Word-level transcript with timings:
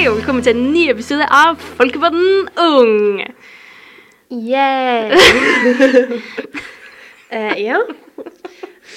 Hei, 0.00 0.08
og 0.08 0.14
velkommen 0.16 0.40
til 0.40 0.56
en 0.56 0.70
ny 0.72 0.86
episode 0.88 1.26
av 1.28 1.58
Folkepodden 1.76 2.46
Ung. 2.56 3.18
Yeah! 4.32 5.12
uh, 7.36 7.52
ja. 7.60 7.82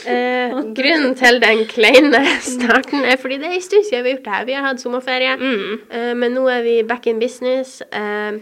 Uh, 0.08 0.56
grunnen 0.72 1.12
til 1.20 1.42
den 1.44 1.66
kleine 1.68 2.24
starten 2.40 3.04
er 3.04 3.20
fordi 3.20 3.42
det 3.42 3.50
er 3.50 3.58
en 3.58 3.66
stund 3.68 3.84
siden 3.90 4.06
vi 4.06 4.14
har 4.14 4.16
gjort 4.16 4.30
det 4.30 4.36
her. 4.38 4.48
Vi 4.48 4.56
har 4.56 4.64
hatt 4.70 4.80
sommerferie, 4.80 5.36
Mm. 5.36 5.84
uh, 5.92 6.14
men 6.24 6.38
nå 6.40 6.48
er 6.48 6.64
vi 6.64 6.80
back 6.88 7.12
in 7.12 7.20
business. 7.20 7.82
Eh, 7.92 8.40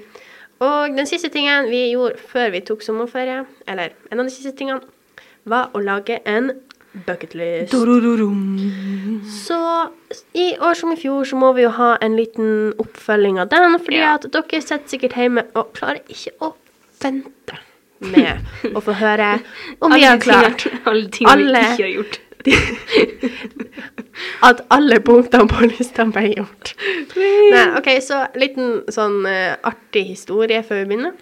og 0.61 0.93
den 1.01 1.09
siste 1.09 1.33
tingen 1.33 1.65
vi 1.73 1.87
gjorde 1.95 2.21
før 2.29 2.53
vi 2.53 2.61
tok 2.61 2.85
sommerferie, 2.85 3.41
eller 3.65 3.97
en 4.11 4.19
av 4.19 4.29
de 4.29 4.35
siste 4.37 4.53
tingene, 4.53 4.85
var 5.49 5.73
å 5.73 5.81
lage 5.81 6.21
en 6.29 6.53
bucketlist. 7.07 7.71
Så 9.47 9.59
i 10.35 10.47
år 10.59 10.73
som 10.75 10.91
i 10.91 10.95
fjor 10.99 11.23
så 11.27 11.35
må 11.39 11.53
vi 11.55 11.61
jo 11.63 11.69
ha 11.77 11.93
en 12.03 12.15
liten 12.19 12.73
oppfølging 12.81 13.39
av 13.39 13.47
den, 13.49 13.79
fordi 13.79 13.97
Ja. 14.01 14.13
at 14.15 14.25
dere 14.31 14.61
sitter 14.61 14.87
sikkert 14.87 15.13
hjemme 15.15 15.43
og 15.55 15.73
klarer 15.73 16.01
ikke 16.09 16.31
å 16.41 16.53
vente 17.01 17.57
med 18.01 18.37
å 18.75 18.81
få 18.81 18.91
høre 18.97 19.39
om 19.81 19.91
vi 19.93 20.01
har 20.03 20.17
klart 20.17 20.67
alle 20.85 21.07
ting 21.09 21.27
alle- 21.29 21.59
vi 21.59 21.65
ikke 21.71 21.83
har 21.83 22.03
gjort. 22.03 22.19
at 24.41 24.61
alle 24.73 24.97
punktene 25.05 25.45
på 25.47 25.61
lista 25.69 26.05
ble 26.09 26.31
gjort. 26.35 26.73
Nei, 27.15 27.65
OK, 27.77 27.87
så 28.01 28.23
liten 28.35 28.81
sånn 28.91 29.21
uh, 29.27 29.55
artig 29.67 30.07
historie 30.15 30.63
før 30.65 30.75
vi 30.81 30.85
begynner. 30.89 31.13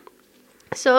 Så 0.75 0.93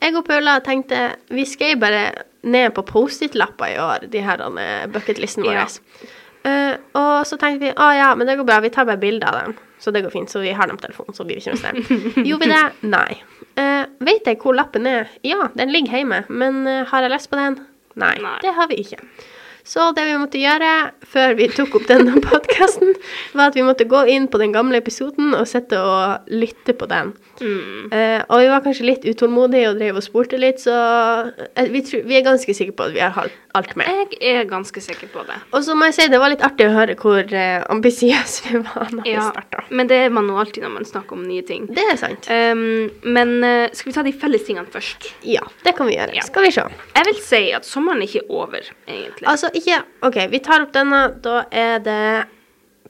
jeg 0.00 0.14
og 0.16 0.24
Paula 0.28 0.58
tenkte 0.64 1.10
vi 1.34 1.44
skrev 1.48 1.78
bare 1.82 2.02
ned 2.44 2.74
på 2.76 2.84
Post-It-lapper 2.86 3.72
i 3.72 3.80
år, 3.80 4.06
de 4.12 4.22
her 4.24 4.44
bucketlisten 4.92 5.46
vår. 5.46 5.64
Ja. 5.64 6.12
Uh, 6.44 6.74
og 7.00 7.12
så 7.24 7.38
tenkte 7.40 7.62
vi 7.62 7.70
å 7.72 7.84
ja, 7.96 8.10
men 8.18 8.28
det 8.28 8.36
går 8.36 8.44
bra, 8.44 8.58
vi 8.60 8.68
tar 8.72 8.84
bare 8.84 9.00
bilder 9.00 9.30
av 9.30 9.36
dem. 9.40 9.54
Så 9.80 9.92
det 9.92 10.02
går 10.04 10.12
fint, 10.12 10.30
så 10.30 10.42
vi 10.42 10.52
har 10.56 10.68
dem 10.68 10.76
på 10.76 10.84
telefonen, 10.84 11.16
så 11.16 11.24
blir 11.24 11.38
vi 11.38 11.44
ikke 11.44 11.56
stress. 11.60 11.92
Gjorde 12.28 12.44
vi 12.44 12.50
det? 12.52 12.88
Nei. 12.92 13.16
Uh, 13.56 13.84
vet 14.04 14.28
jeg 14.28 14.40
hvor 14.42 14.56
lappen 14.56 14.88
er? 14.88 15.08
Ja, 15.24 15.48
den 15.56 15.72
ligger 15.72 15.96
hjemme, 15.96 16.24
men 16.28 16.62
uh, 16.68 16.82
har 16.90 17.06
jeg 17.06 17.14
lest 17.14 17.30
på 17.32 17.40
den? 17.40 17.62
Nei, 18.00 18.16
Nei. 18.20 18.36
det 18.44 18.52
har 18.56 18.68
vi 18.68 18.80
ikke. 18.82 19.00
Så 19.64 19.86
det 19.96 20.04
vi 20.04 20.16
måtte 20.20 20.40
gjøre 20.40 20.70
før 21.08 21.36
vi 21.38 21.48
tok 21.48 21.78
opp 21.78 21.86
denne 21.88 22.20
podkasten, 22.26 22.92
var 23.32 23.48
at 23.48 23.56
vi 23.56 23.64
måtte 23.64 23.86
gå 23.88 24.02
inn 24.12 24.28
på 24.28 24.40
den 24.42 24.52
gamle 24.52 24.80
episoden 24.82 25.32
og 25.32 25.46
sitte 25.48 25.80
og 25.80 26.28
lytte 26.28 26.76
på 26.76 26.88
den. 26.90 27.14
Mm. 27.40 27.88
Uh, 27.90 28.20
og 28.28 28.42
vi 28.42 28.50
var 28.52 28.62
kanskje 28.62 28.86
litt 28.86 29.06
utålmodige 29.08 29.70
og 29.72 29.80
drev 29.80 29.96
og 29.98 30.04
spurte 30.04 30.38
litt, 30.38 30.60
så 30.62 30.74
eh, 31.32 31.70
vi, 31.72 31.80
tror, 31.86 32.04
vi 32.06 32.18
er 32.18 32.26
ganske 32.26 32.54
sikre 32.54 32.76
på 32.76 32.86
at 32.90 32.94
vi 32.94 33.02
har 33.02 33.32
alt 33.54 33.72
med. 33.78 33.88
Jeg 34.20 34.36
er 34.36 34.46
ganske 34.50 34.82
sikker 34.84 35.10
på 35.14 35.24
det. 35.26 35.38
Og 35.54 35.64
så 35.66 35.74
må 35.78 35.88
jeg 35.88 35.96
si 35.96 36.06
det 36.12 36.20
var 36.20 36.32
litt 36.34 36.44
artig 36.46 36.68
å 36.68 36.74
høre 36.74 36.96
hvor 37.00 37.24
uh, 37.24 37.64
ambisiøse 37.72 38.52
vi 38.52 38.60
var 38.66 38.92
når 38.92 39.08
vi 39.08 39.16
Ja, 39.16 39.26
starta. 39.32 39.64
men 39.70 39.90
det 39.90 40.02
er 40.04 40.14
man 40.14 40.28
jo 40.30 40.38
alltid 40.42 40.66
når 40.66 40.74
man 40.76 40.88
snakker 40.88 41.16
om 41.16 41.24
nye 41.26 41.44
ting. 41.46 41.66
Det 41.72 41.88
er 41.94 41.98
sant. 42.00 42.28
Um, 42.28 42.92
men 43.16 43.34
uh, 43.40 43.72
skal 43.72 43.90
vi 43.90 43.96
ta 43.96 44.04
de 44.06 44.14
felles 44.24 44.44
tingene 44.46 44.68
først? 44.74 45.08
Ja, 45.26 45.42
det 45.64 45.74
kan 45.78 45.88
vi 45.90 45.96
gjøre. 45.96 46.18
Ja. 46.18 46.26
Skal 46.28 46.46
vi 46.48 46.52
se. 46.54 46.68
Jeg 46.94 47.08
vil 47.10 47.20
si 47.24 47.42
at 47.56 47.66
sommeren 47.68 48.02
er 48.04 48.10
ikke 48.10 48.26
over, 48.28 48.70
egentlig. 48.90 49.26
Altså, 49.30 49.50
ikke 49.60 49.82
OK, 50.06 50.20
vi 50.32 50.40
tar 50.44 50.64
opp 50.66 50.72
denne. 50.74 51.06
Da 51.24 51.44
er 51.50 51.82
det 51.84 52.04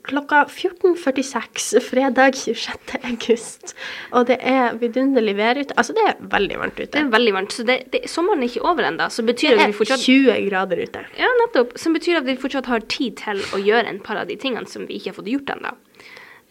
klokka 0.04 0.44
14.46 0.44 1.80
fredag 1.80 2.36
26. 2.36 2.98
august. 3.08 3.72
Og 4.12 4.26
det 4.28 4.36
er 4.44 4.76
vidunderlig 4.80 5.36
vær 5.38 5.60
ute. 5.60 5.76
Altså, 5.80 5.96
det 5.96 6.04
er 6.10 6.18
veldig 6.34 6.58
varmt 6.60 6.80
ute. 6.80 6.90
det 6.92 7.00
er 7.00 7.08
veldig 7.14 7.34
varmt, 7.38 7.56
så 7.56 7.64
det, 7.64 7.78
det, 7.94 8.02
sommeren 8.12 8.44
er 8.44 8.52
ikke 8.52 8.66
over 8.68 8.84
ennå. 8.90 9.08
Det 9.08 9.48
er 9.48 9.64
vi 9.64 9.78
fortsatt 9.78 10.04
20 10.04 10.36
grader 10.50 10.84
ute. 10.84 11.06
Ja, 11.20 11.30
nettopp. 11.40 11.72
Som 11.80 11.96
betyr 11.96 12.20
at 12.20 12.28
vi 12.28 12.36
fortsatt 12.40 12.68
har 12.68 12.84
tid 12.92 13.16
til 13.22 13.40
å 13.56 13.62
gjøre 13.64 13.88
en 13.88 14.02
par 14.04 14.20
av 14.20 14.28
de 14.28 14.36
tingene 14.40 14.68
som 14.68 14.84
vi 14.88 15.00
ikke 15.00 15.14
har 15.14 15.18
fått 15.22 15.32
gjort 15.32 15.56
ennå. 15.56 15.72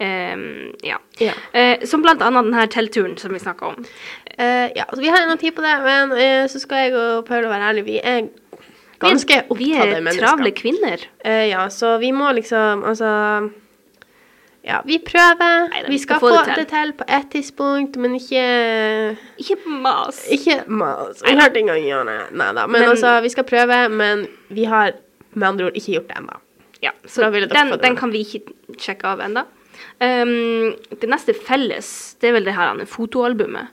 Um, 0.04 0.74
ja. 0.82 0.98
Ja. 1.22 1.36
Uh, 1.54 1.86
som 1.86 2.02
blant 2.02 2.24
annet 2.26 2.50
denne 2.50 2.66
teltturen 2.74 3.14
som 3.22 3.34
vi 3.34 3.42
snakka 3.44 3.70
om. 3.70 3.86
Uh, 4.34 4.70
ja, 4.74 4.88
så 4.90 4.98
vi 5.00 5.14
har 5.14 5.22
ennå 5.22 5.38
tid 5.38 5.54
på 5.56 5.62
det, 5.64 5.76
men 5.86 6.16
uh, 6.18 6.46
så 6.50 6.60
skal 6.60 6.88
jeg 6.88 6.98
og 6.98 7.28
Paul 7.30 7.46
være 7.46 7.70
ærlige. 7.70 7.92
Vi 7.92 8.00
er 8.02 8.26
ganske 9.04 9.40
opptatte 9.48 9.58
Vi 9.60 10.14
er 10.14 10.20
travle 10.20 10.54
kvinner. 10.56 11.04
Uh, 11.26 11.44
ja, 11.50 11.68
så 11.74 11.98
vi 12.02 12.12
må 12.16 12.32
liksom 12.36 12.84
Altså 12.90 13.12
Ja, 14.64 14.80
vi 14.88 14.96
prøver. 15.04 15.68
Neida, 15.74 15.90
vi 15.92 15.98
skal 16.00 16.22
få 16.24 16.30
det 16.48 16.68
til. 16.72 16.94
på 16.96 17.04
et 17.08 17.26
tidspunkt, 17.32 17.98
men 18.00 18.16
ikke 18.16 19.18
Ikke 19.38 19.58
mas. 19.68 20.24
Ikke 20.32 20.64
mas. 20.68 21.24
Vi 21.26 21.36
har 21.36 21.50
ting 21.50 21.68
å 21.68 21.76
gjøre. 21.76 22.32
Nei 22.32 22.54
da. 22.54 22.68
Men, 22.68 22.82
Men- 22.82 22.90
altså, 22.90 23.22
vi 23.22 23.30
skal 23.30 23.44
prøve, 23.44 23.90
men 23.90 24.28
vi 24.50 24.64
har 24.64 24.94
med 25.34 25.48
andre 25.48 25.66
ord 25.66 25.76
ikke 25.76 25.98
gjort 25.98 26.08
det 26.08 26.18
ennå. 26.18 26.40
Ja, 26.82 26.92
så 27.08 27.32
den, 27.32 27.80
den 27.80 27.96
kan 27.96 28.12
vi 28.12 28.24
ikke 28.24 28.54
sjekke 28.80 29.04
av 29.04 29.20
ennå. 29.20 29.46
Um, 30.00 30.74
det 31.00 31.10
neste 31.10 31.34
felles, 31.34 32.16
det 32.22 32.30
er 32.30 32.38
vel 32.38 32.46
det 32.48 32.56
her 32.58 32.86
fotoalbumet. 32.90 33.72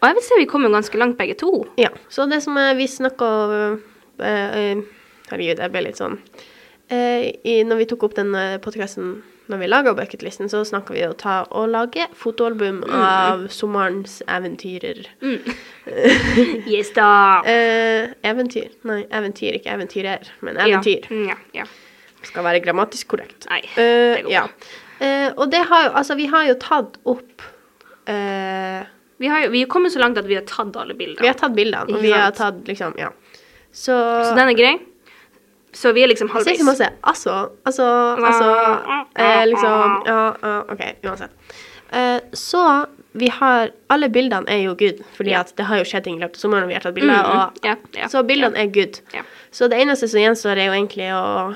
Og 0.00 0.08
jeg 0.10 0.18
vil 0.18 0.24
si 0.26 0.38
vi 0.42 0.48
kommer 0.50 0.72
ganske 0.72 0.98
langt 1.00 1.16
begge 1.16 1.36
to. 1.40 1.64
Ja. 1.80 1.88
Så 2.12 2.26
det 2.28 2.42
som 2.44 2.58
er, 2.60 2.74
vi 2.76 2.86
snakker 2.90 3.54
uh, 3.54 3.78
Herregud, 4.18 5.58
jeg 5.58 5.72
ble 5.72 5.86
litt 5.88 6.00
sånn 6.00 6.18
Eh, 6.92 7.30
i, 7.48 7.62
Når 7.64 7.78
vi 7.80 7.86
tok 7.88 8.02
opp 8.04 8.14
den 8.18 8.34
podkasten 8.60 9.22
når 9.44 9.60
vi 9.60 9.66
laga 9.68 9.92
bucketlisten, 9.96 10.48
så 10.48 10.62
snakka 10.64 10.94
vi 10.94 11.02
om 11.04 11.12
å 11.12 11.16
ta 11.20 11.34
lage 11.68 12.06
fotoalbum 12.16 12.78
av 12.88 13.46
sommerens 13.52 14.22
eventyrer. 14.30 15.02
Yes 16.70 16.94
da. 16.96 17.42
Eh, 17.44 18.14
eventyr? 18.24 18.70
Nei, 18.88 19.02
eventyr, 19.12 19.58
ikke 19.58 19.74
eventyrer, 19.74 20.30
men 20.40 20.56
eventyr. 20.56 21.04
Ja, 21.10 21.12
mm, 21.12 21.26
ja, 21.28 21.36
ja. 21.60 21.66
Skal 22.24 22.46
være 22.46 22.62
grammatisk 22.64 23.12
korrekt. 23.12 23.44
Nei, 23.50 23.60
Eh, 23.76 24.14
det 24.16 24.24
går 24.24 24.32
ja. 24.32 24.46
Eh, 25.04 25.28
og 25.36 25.50
det 25.52 25.60
har 25.68 25.88
jo 25.88 25.92
Altså, 25.98 26.16
vi 26.16 26.26
har 26.30 26.46
jo 26.48 26.54
tatt 26.62 26.96
opp 27.04 27.42
eh, 28.08 28.86
Vi 29.18 29.28
har 29.28 29.44
jo 29.44 29.50
vi 29.50 29.62
er 29.64 29.68
kommet 29.68 29.92
så 29.92 30.00
langt 30.00 30.16
at 30.16 30.24
vi 30.30 30.38
har 30.38 30.46
tatt 30.48 30.76
alle 30.80 30.94
bildene. 30.96 31.20
Vi 31.20 31.28
har 31.28 31.36
tatt 31.36 31.52
bildene, 31.56 31.92
og 31.92 32.00
vi 32.00 32.14
har 32.14 32.32
tatt 32.32 32.64
liksom 32.70 32.96
Ja. 32.96 33.10
Så, 33.74 33.94
Så 34.24 34.34
den 34.38 34.48
er 34.52 34.58
grei. 34.58 34.74
Så 35.74 35.90
vi 35.92 36.04
er 36.04 36.10
liksom 36.12 36.28
Jeg 36.30 36.34
sier 36.34 36.38
halvveis. 36.38 36.58
ikke 36.60 36.66
masse 36.68 36.88
altså, 37.02 37.32
altså, 37.66 37.86
altså 38.22 38.50
eh, 39.18 39.40
liksom 39.50 39.96
Ja, 40.06 40.20
ja, 40.42 40.58
OK, 40.70 40.84
uansett. 41.02 41.56
Eh, 41.90 42.20
så 42.38 42.62
vi 43.18 43.28
har 43.30 43.70
Alle 43.90 44.08
bildene 44.10 44.50
er 44.50 44.62
jo 44.64 44.76
good, 44.78 45.02
fordi 45.16 45.30
yeah. 45.30 45.40
at 45.40 45.52
det 45.58 45.66
har 45.66 45.82
jo 45.82 45.84
skjedd 45.84 46.06
ting 46.06 46.16
i 46.18 46.22
løpet 46.22 46.38
av 46.38 46.46
sommeren, 46.46 46.66
og 46.66 46.70
vi 46.70 46.74
har 46.78 46.82
tatt 46.86 46.94
bilder, 46.94 47.14
Mm, 47.14 47.30
og 47.30 47.64
yeah, 47.66 47.76
yeah, 47.96 48.08
Så 48.10 48.22
bildene 48.26 48.58
er 48.58 48.70
good. 48.74 49.00
Så 49.50 49.68
det 49.70 49.78
eneste 49.82 50.08
som 50.08 50.20
gjenstår, 50.22 50.58
er 50.58 50.70
jo 50.70 50.72
egentlig 50.78 51.10
å 51.14 51.54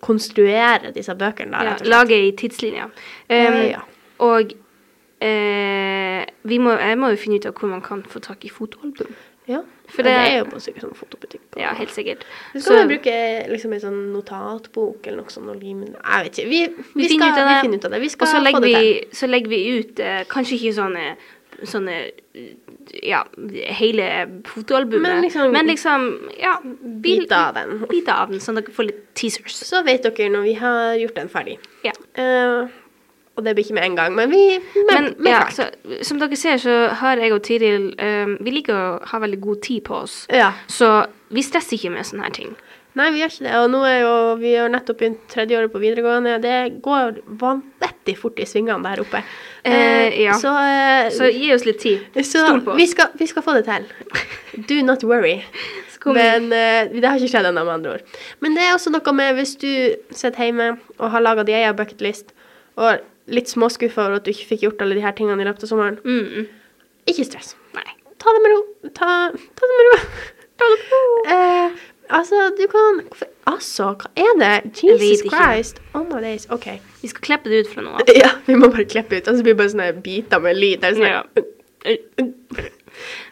konstruere 0.00 0.92
disse 0.94 1.14
bøkene, 1.14 1.52
da, 1.52 1.64
Ja, 1.64 1.76
lage 1.84 2.16
ei 2.16 2.32
tidslinje. 2.32 2.84
Um, 2.84 2.92
Eh, 3.28 3.70
ja. 3.70 3.80
Og 4.20 4.52
eh, 5.20 6.24
vi 6.42 6.58
må, 6.58 6.70
jeg 6.80 6.98
må 6.98 7.10
jo 7.12 7.16
finne 7.20 7.36
ut 7.36 7.46
av 7.46 7.52
hvor 7.56 7.68
man 7.68 7.82
kan 7.84 8.02
få 8.02 8.20
tak 8.20 8.44
i 8.44 8.48
fotoalbum. 8.52 9.12
Ja, 9.50 9.60
For 9.90 10.02
det, 10.06 10.12
det, 10.12 10.18
det- 10.20 10.32
er 10.32 10.38
jo 10.38 10.44
på 10.52 10.60
sikkert 10.62 10.84
sånn 10.86 10.94
fotobutikk. 10.96 11.42
og- 11.56 11.62
Ja, 11.64 11.72
helt 11.74 11.90
sikkert. 11.90 12.22
Så 12.54 12.60
skal 12.62 12.86
vi 12.86 12.94
bruke 12.94 13.14
liksom 13.50 13.72
en 13.74 13.80
sånn 13.80 14.00
notatbok 14.14 15.06
eller 15.06 15.22
noe 15.24 15.30
sånt 15.34 15.50
og 15.50 15.58
lime 15.62 15.86
Jeg 15.90 16.24
vet 16.24 16.38
ikke. 16.38 16.48
Vi, 16.48 16.60
vi, 16.94 17.08
finner 17.08 17.34
skal, 17.34 17.42
ut 17.42 17.50
vi 17.50 17.60
finner 17.66 17.78
ut 17.82 17.84
av 17.84 17.90
det. 17.96 18.00
Vi 18.00 18.08
skal 18.14 18.26
Og 18.28 18.32
så 18.34 18.38
få 18.54 18.60
det 18.60 18.74
til. 18.74 18.80
vi, 18.80 19.06
så 19.12 19.26
legger 19.28 19.48
vi 19.56 19.60
ut 19.80 20.00
eh, 20.00 20.24
kanskje 20.30 20.56
ikke 20.60 20.74
sånne 20.78 21.16
sånne 21.66 21.94
ja, 23.02 23.24
hele 23.76 24.04
fotoalbumet, 24.48 25.02
Men 25.02 25.22
liksom- 25.22 25.52
men 25.52 25.66
liksom 25.66 26.30
ja, 26.40 26.54
Biter 26.62 27.36
av 27.36 27.54
den. 27.54 27.84
Bit 27.90 28.08
av 28.08 28.30
den, 28.30 28.40
sånn 28.40 28.56
at 28.58 28.64
dere 28.64 28.74
får 28.74 28.86
litt 28.86 29.14
teasers. 29.14 29.52
Så 29.66 29.82
vet 29.84 30.02
dere 30.02 30.30
når 30.30 30.42
vi 30.42 30.54
har 30.54 30.94
gjort 30.96 31.14
den 31.14 31.28
ferdig. 31.28 31.58
Ja. 31.84 31.92
Eh, 32.14 32.68
og 33.38 33.44
det 33.46 33.54
blir 33.56 33.64
ikke 33.64 33.76
med 33.78 33.86
en 33.86 33.96
gang, 33.96 34.14
men 34.14 34.30
vi 34.30 34.58
men, 34.90 35.14
Men 35.18 35.32
ja, 35.32 35.44
så, 35.54 35.68
som 36.04 36.18
dere 36.20 36.36
ser, 36.36 36.58
så 36.60 36.88
har 37.00 37.20
jeg 37.22 37.32
og 37.32 37.42
Tiril 37.46 37.92
um, 37.96 38.34
Vi 38.40 38.56
liker 38.58 38.74
å 38.76 38.88
ha 39.12 39.20
veldig 39.22 39.38
god 39.40 39.62
tid 39.64 39.84
på 39.86 40.02
oss. 40.02 40.24
Ja. 40.34 40.52
Så 40.68 40.90
vi 41.30 41.44
stresser 41.46 41.78
ikke 41.78 41.94
med 41.94 42.08
sånne 42.08 42.26
her 42.26 42.36
ting. 42.36 42.56
Nei, 42.98 43.06
vi 43.14 43.20
gjør 43.22 43.30
ikke 43.30 43.44
det. 43.46 43.52
Og 43.62 43.68
nå 43.70 43.80
er 43.86 43.98
jo 44.02 44.14
Vi 44.40 44.54
har 44.58 44.70
nettopp 44.72 44.98
begynt 44.98 45.20
tredje 45.30 45.58
året 45.58 45.72
på 45.72 45.82
videregående. 45.82 46.38
Det 46.42 46.56
går 46.82 47.20
vanvittig 47.40 48.16
fort 48.18 48.40
i 48.42 48.46
svingene 48.50 48.82
der 48.82 49.02
oppe. 49.04 49.22
Eh, 49.62 50.16
ja. 50.24 50.34
Så, 50.40 50.50
eh, 50.50 51.10
Så 51.14 51.30
gi 51.30 51.52
oss 51.54 51.66
litt 51.68 51.78
tid. 51.80 52.02
så 52.16 52.46
Stol 52.48 52.64
på 52.66 52.74
vi, 52.74 52.88
skal, 52.90 53.14
vi 53.14 53.28
skal 53.30 53.46
få 53.46 53.54
det 53.60 53.64
til. 53.68 53.86
Do 54.68 54.82
not 54.82 55.04
worry. 55.04 55.38
Men 56.04 56.50
eh, 56.52 56.90
det 56.90 57.04
har 57.04 57.20
ikke 57.20 57.30
skjedd 57.30 57.50
ennå, 57.50 57.62
med 57.64 57.74
andre 57.78 57.94
ord. 57.98 58.18
Men 58.40 58.56
det 58.56 58.64
er 58.64 58.74
også 58.74 58.90
noe 58.90 59.14
med 59.14 59.36
hvis 59.38 59.54
du 59.60 59.70
sitter 60.10 60.48
hjemme 60.48 60.70
og 60.98 61.10
har 61.12 61.22
laga 61.22 61.44
di 61.44 61.52
egen 61.52 61.76
bucketlist, 61.76 62.32
og 62.80 63.04
litt 63.30 63.50
småskuffa 63.52 64.06
over 64.08 64.18
at 64.20 64.26
du 64.26 64.32
ikke 64.34 64.48
fikk 64.52 64.64
gjort 64.66 64.82
alle 64.84 64.98
de 64.98 65.04
her 65.04 65.14
tingene 65.18 65.40
i 65.42 65.48
løpet 65.48 65.64
av 65.66 65.70
sommeren, 65.72 65.96
mm, 66.04 66.46
ikke 67.10 67.24
stress. 67.28 67.54
Nei. 67.76 67.86
Ta 68.20 68.34
det 68.36 68.42
med 68.44 68.52
ro. 68.52 68.60
Ta, 68.92 69.10
ta 69.32 69.70
det 69.70 69.78
med 69.78 69.86
ro. 69.88 69.98
Ta 70.60 70.66
det 70.68 70.76
med 70.82 70.90
ro. 70.92 71.12
Eh, 71.32 71.76
altså, 72.18 72.50
du 72.58 72.66
kan 72.68 72.98
hvorfor- 73.06 73.30
Altså, 73.48 73.86
hva 73.96 74.10
er 74.20 74.34
det? 74.42 74.74
Jesus 74.84 75.22
ikke. 75.24 75.30
Christ. 75.32 75.80
Oh 75.94 76.02
my 76.04 76.20
days. 76.20 76.44
OK. 76.50 76.66
Vi 77.00 77.08
skal 77.08 77.24
klippe 77.24 77.48
det 77.50 77.62
ut 77.64 77.70
fra 77.72 77.82
nå 77.86 77.94
av. 77.96 78.12
Ja, 78.22 78.34
vi 78.46 78.54
må 78.60 78.68
bare 78.68 78.84
klippe 78.84 79.16
ut. 79.16 79.28
Og 79.32 79.38
så 79.38 79.42
blir 79.46 79.54
det 79.56 79.60
bare 79.62 79.72
sånne 79.72 80.02
biter 80.04 80.38
med 80.44 80.60
lyd. 80.60 80.82
Det 80.82 80.90
er 80.90 81.00
sånn 81.00 81.08
Ja. 81.08 81.22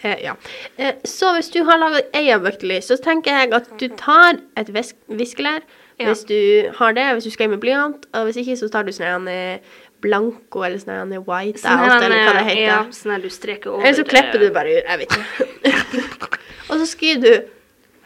Eh, 0.00 0.22
ja. 0.24 0.32
Eh, 0.78 0.94
så 1.04 1.32
hvis 1.34 1.50
du 1.52 1.58
har 1.66 1.76
laga 1.82 2.00
egen 2.16 2.40
bucketlist, 2.40 2.88
så 2.88 2.96
tenker 3.04 3.34
jeg 3.42 3.50
at 3.52 3.66
du 3.80 3.88
tar 3.98 4.38
et 4.56 4.70
visk 4.72 4.96
viskelær. 5.10 5.60
Ja. 5.98 6.06
Hvis 6.12 6.22
du 6.28 6.70
har 6.78 6.94
det, 6.96 7.04
hvis 7.16 7.26
du 7.26 7.30
skriver 7.34 7.56
med 7.56 7.60
blyant. 7.60 8.06
Og 8.14 8.28
hvis 8.28 8.38
ikke, 8.40 8.56
så 8.56 8.68
tar 8.72 8.86
du 8.86 8.92
sånn 8.94 9.26
en, 9.28 9.58
blanko 10.04 10.64
eller 10.66 10.78
sånn 10.82 11.12
her 11.12 11.22
white 11.26 11.58
Sånn 11.62 11.78
out, 11.84 12.02
eller 12.02 12.24
hva 12.24 12.32
det 12.38 12.46
heter. 12.48 12.64
Ja, 12.68 12.80
sånn 12.94 13.12
her 13.16 13.22
du 13.24 13.30
streker 13.34 13.72
over. 13.74 13.84
Eller 13.86 13.98
så 13.98 14.04
klipper 14.08 14.38
du 14.42 14.50
bare 14.54 14.78
ut. 14.78 14.84
Jeg 14.88 14.98
vet 14.98 15.16
ikke. 15.18 16.02
og 16.70 16.74
så 16.82 16.86
skriver 16.86 17.22
du 17.24 17.54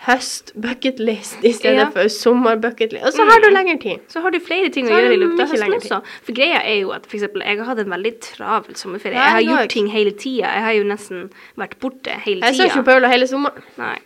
høst 0.03 0.51
bucketlist 0.59 1.45
i 1.47 1.53
stedet 1.55 1.79
Ja. 1.79 1.85
for 1.95 2.09
sommer 2.11 2.57
bucketlist. 2.59 3.05
Og 3.07 3.13
så 3.15 3.23
har 3.29 3.39
du 3.45 3.51
lengre 3.55 3.77
tid. 3.79 4.01
Så 4.11 4.21
har 4.25 4.33
du 4.35 4.41
flere 4.43 4.69
ting 4.75 4.89
Så 4.89 4.97
å 4.97 4.99
gjøre 4.99 5.15
i 5.15 5.21
løpet 5.21 5.43
av 5.45 5.53
høsten 5.55 5.77
også. 5.77 6.01
For 6.27 6.35
greia 6.35 6.59
er 6.67 6.81
jo 6.81 6.91
at 6.97 7.07
f.eks. 7.07 7.23
jeg 7.39 7.59
har 7.61 7.69
hatt 7.69 7.79
en 7.85 7.93
veldig 7.95 8.13
travel 8.21 8.75
sommerferie. 8.81 9.15
Ja, 9.15 9.29
Jeg 9.39 9.47
har 9.47 9.61
gjort 9.63 9.71
ting 9.77 9.87
hele 9.95 10.11
tida. 10.11 10.51
Jeg 10.57 10.63
har 10.67 10.73
jo 10.81 10.89
nesten 10.91 11.29
vært 11.57 11.79
borte 11.79 12.17
hele 12.27 12.43
Jeg 12.49 12.59
så 12.59 12.67
ikke 12.67 12.81
tida. 12.81 12.89
Paula 12.91 13.13
hele 13.15 13.29
sommeren. 13.31 13.63
Nei, 13.79 13.99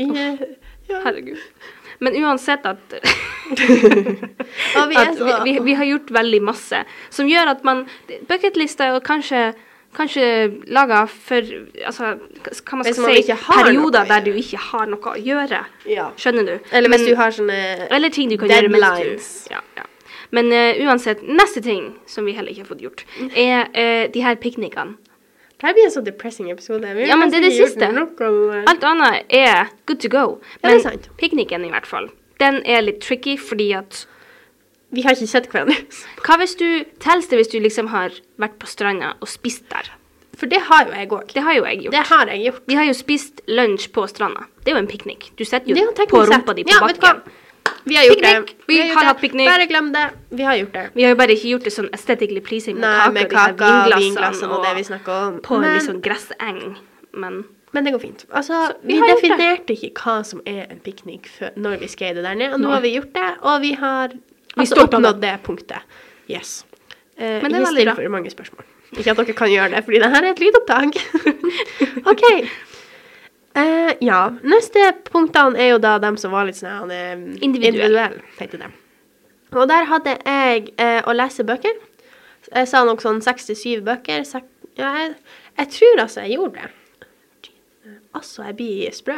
Ja. 0.00 0.98
herregud. 1.04 1.38
Men 2.00 2.16
uansett 2.24 2.64
at, 2.64 2.80
vi 3.50 4.96
er 4.96 5.10
vi, 5.20 5.32
vi, 5.44 5.56
vi 5.64 5.74
har 5.76 5.84
gjort 5.84 6.12
veldig 6.16 6.40
masse 6.42 6.84
som 7.12 7.28
gjør 7.28 7.50
at 7.52 7.66
man 7.66 7.82
Bucketlista 8.28 8.86
er 8.86 8.96
jo 8.96 9.02
kanskje 9.04 9.50
Kanskje 9.90 10.22
laga 10.70 11.00
for 11.10 11.42
altså, 11.82 12.12
hva 12.14 12.76
man 12.78 12.86
skal 12.86 13.02
man 13.02 13.16
si, 13.16 13.34
perioder 13.42 14.04
der 14.06 14.20
du 14.22 14.36
ikke 14.38 14.60
har 14.68 14.86
noe 14.86 15.14
å 15.16 15.18
gjøre. 15.18 15.64
Ja. 15.90 16.04
Skjønner 16.14 16.46
du? 16.46 16.52
Eller 16.70 16.92
hvis 16.92 17.02
Men- 17.02 17.08
du 17.10 17.16
har 17.18 17.34
sånne 17.34 17.88
Eller 17.90 18.14
ting 18.14 18.30
du 18.30 18.36
kan 18.38 18.48
gjøre 18.48 18.70
mens 18.70 18.84
Deadlines. 18.86 19.48
du 19.48 19.54
ja, 19.56 19.60
ja. 19.80 19.88
Men 20.30 20.52
uh, 20.54 20.86
uansett, 20.86 21.26
neste 21.26 21.60
ting 21.60 21.96
som 22.06 22.24
vi 22.24 22.36
heller 22.36 22.52
ikke 22.54 22.62
har 22.62 22.70
fått 22.70 22.84
gjort, 22.86 23.04
er 23.34 23.66
uh, 23.74 24.06
de 24.14 24.22
her 24.22 24.38
piknikene. 24.38 24.94
Det 25.60 25.74
blir 25.76 25.84
en 25.84 25.92
så 25.92 26.00
depressing 26.04 26.50
episode. 26.50 26.94
Vi 26.96 27.06
Ja, 27.08 27.16
men 27.16 27.30
det 27.30 27.38
er 27.38 27.48
det 27.48 27.52
siste. 27.56 27.90
gjort. 27.92 28.68
Alt 28.70 28.84
annet 28.84 29.24
er 29.28 29.68
good 29.86 30.00
to 30.00 30.08
go. 30.08 30.38
Men 30.62 30.80
ja, 30.80 30.90
pikniken, 31.20 31.64
i 31.64 31.70
hvert 31.70 31.86
fall, 31.86 32.08
den 32.40 32.62
er 32.64 32.80
litt 32.80 33.00
tricky 33.00 33.36
fordi 33.38 33.72
at 33.76 34.06
Vi 34.92 35.02
har 35.02 35.14
ikke 35.14 35.26
sett 35.28 35.46
hverandre. 35.52 35.76
Hva 36.26 36.36
hvis 36.40 36.56
du 36.58 36.84
Teller 36.98 37.22
det 37.30 37.36
hvis 37.38 37.52
du 37.52 37.60
liksom 37.60 37.86
har 37.92 38.10
vært 38.42 38.56
på 38.58 38.66
stranda 38.66 39.12
og 39.20 39.28
spist 39.28 39.68
der? 39.70 39.92
For 40.40 40.46
det 40.50 40.58
har 40.66 40.86
jo 40.88 40.92
jeg 40.96 41.08
òg. 41.12 41.34
Det 41.34 41.42
har 41.44 41.54
jo 41.54 41.64
jeg 41.68 41.82
gjort. 41.84 41.92
Det 41.92 42.06
har 42.08 42.26
jeg 42.32 42.44
gjort. 42.46 42.62
Vi 42.66 42.74
har 42.74 42.84
jo 42.88 42.92
spist 42.96 43.40
lunsj 43.46 43.90
på 43.92 44.06
stranda. 44.08 44.46
Det 44.64 44.72
er 44.72 44.78
jo 44.78 44.82
en 44.82 44.88
piknik. 44.88 45.30
Du 45.36 45.44
setter 45.44 45.68
jo 45.68 45.76
jo 45.76 45.92
på 46.08 46.24
rumpa 46.24 46.54
sett. 46.54 46.56
di 46.56 46.64
på 46.64 46.72
Ja, 46.72 46.80
bakken. 46.80 47.22
Vi 47.84 47.96
har 47.96 48.04
gjort 48.04 48.20
Piknik. 48.20 48.46
det. 48.46 48.64
Vi 48.66 48.74
vi 48.76 48.88
har 48.88 48.94
har 48.96 49.04
hatt 49.04 49.20
piknik. 49.20 49.48
Bare 49.48 49.66
glem 49.66 49.92
det. 49.92 50.10
Vi 50.30 50.42
har 50.42 50.56
gjort 50.56 50.72
det. 50.72 50.90
Vi 50.94 51.02
har 51.02 51.10
jo 51.14 51.16
bare 51.16 51.32
ikke 51.36 51.48
gjort 51.54 51.64
det 51.64 51.72
sånn 51.72 51.88
aesthetically 51.92 52.40
pleasing 52.40 52.76
med 52.76 52.84
Nei, 52.90 53.08
med 53.14 53.30
kaka, 53.30 53.54
vinglassene 53.56 54.04
vinglassene 54.04 54.52
og 54.58 54.64
det 54.66 54.74
vi 54.76 54.84
snakker 54.90 55.12
om. 55.28 55.40
på 55.46 55.54
en 55.56 55.66
litt 55.68 55.86
sånn 55.88 56.02
gresseng. 56.04 56.76
Men 57.12 57.44
men 57.72 57.84
det 57.86 57.92
går 57.94 58.00
fint. 58.02 58.24
Altså, 58.34 58.74
vi 58.82 58.96
vi, 58.98 59.06
definerte 59.06 59.76
ikke 59.76 59.92
hva 60.02 60.24
som 60.26 60.40
er 60.44 60.66
en 60.72 60.80
piknik 60.82 61.28
når 61.54 61.78
vi 61.84 61.88
skrev 61.88 62.16
det 62.18 62.24
der 62.26 62.34
ned, 62.34 62.52
og 62.56 62.60
nå 62.60 62.72
har 62.72 62.80
vi 62.82 62.96
gjort 62.96 63.12
det, 63.14 63.28
og 63.46 63.60
vi 63.62 63.72
har 63.78 64.10
altså, 64.56 64.74
vi 64.74 64.82
oppnådd 64.82 65.20
det 65.22 65.36
punktet. 65.46 65.86
Yes. 66.28 66.64
Eh, 67.16 67.38
Men 67.42 67.52
det 67.52 67.60
er 67.60 67.66
veldig 67.68 67.84
bra. 67.86 67.94
for 67.94 68.08
mange 68.08 68.30
spørsmål. 68.30 68.64
Ikke 68.98 69.10
at 69.14 69.16
dere 69.22 69.36
kan 69.38 69.52
gjøre 69.52 69.70
det, 69.70 69.84
fordi 69.86 70.00
det 70.02 70.10
her 70.10 70.24
er 70.26 70.30
et 70.34 70.42
lydopptak. 70.42 70.98
OK. 72.12 72.24
Eh, 73.58 73.92
ja. 74.06 74.20
Neste 74.46 74.92
punktene 75.10 75.58
er 75.58 75.72
jo 75.72 75.78
da 75.82 75.96
dem 76.02 76.16
som 76.20 76.30
var 76.34 76.46
litt 76.46 76.58
sånn 76.60 76.90
individuelle, 76.90 77.38
Individuell. 77.42 77.74
individuell, 77.74 78.18
heter 78.38 78.62
det. 78.64 78.70
Og 79.58 79.66
der 79.68 79.88
hadde 79.90 80.12
jeg 80.22 80.68
eh, 80.78 81.00
å 81.10 81.14
lese 81.16 81.42
bøker. 81.48 81.74
Jeg 82.54 82.68
sa 82.70 82.84
nok 82.86 83.02
sånn 83.02 83.18
seks 83.24 83.48
til 83.50 83.58
syv 83.58 83.82
bøker. 83.88 84.22
Sek 84.24 84.46
ja, 84.78 84.92
jeg, 85.02 85.16
jeg 85.58 85.72
tror 85.74 86.04
altså 86.04 86.22
jeg 86.24 86.36
gjorde 86.38 86.60
det. 86.62 86.70
Altså, 88.14 88.42
jeg 88.46 88.56
blir 88.58 88.94
sprø. 88.94 89.16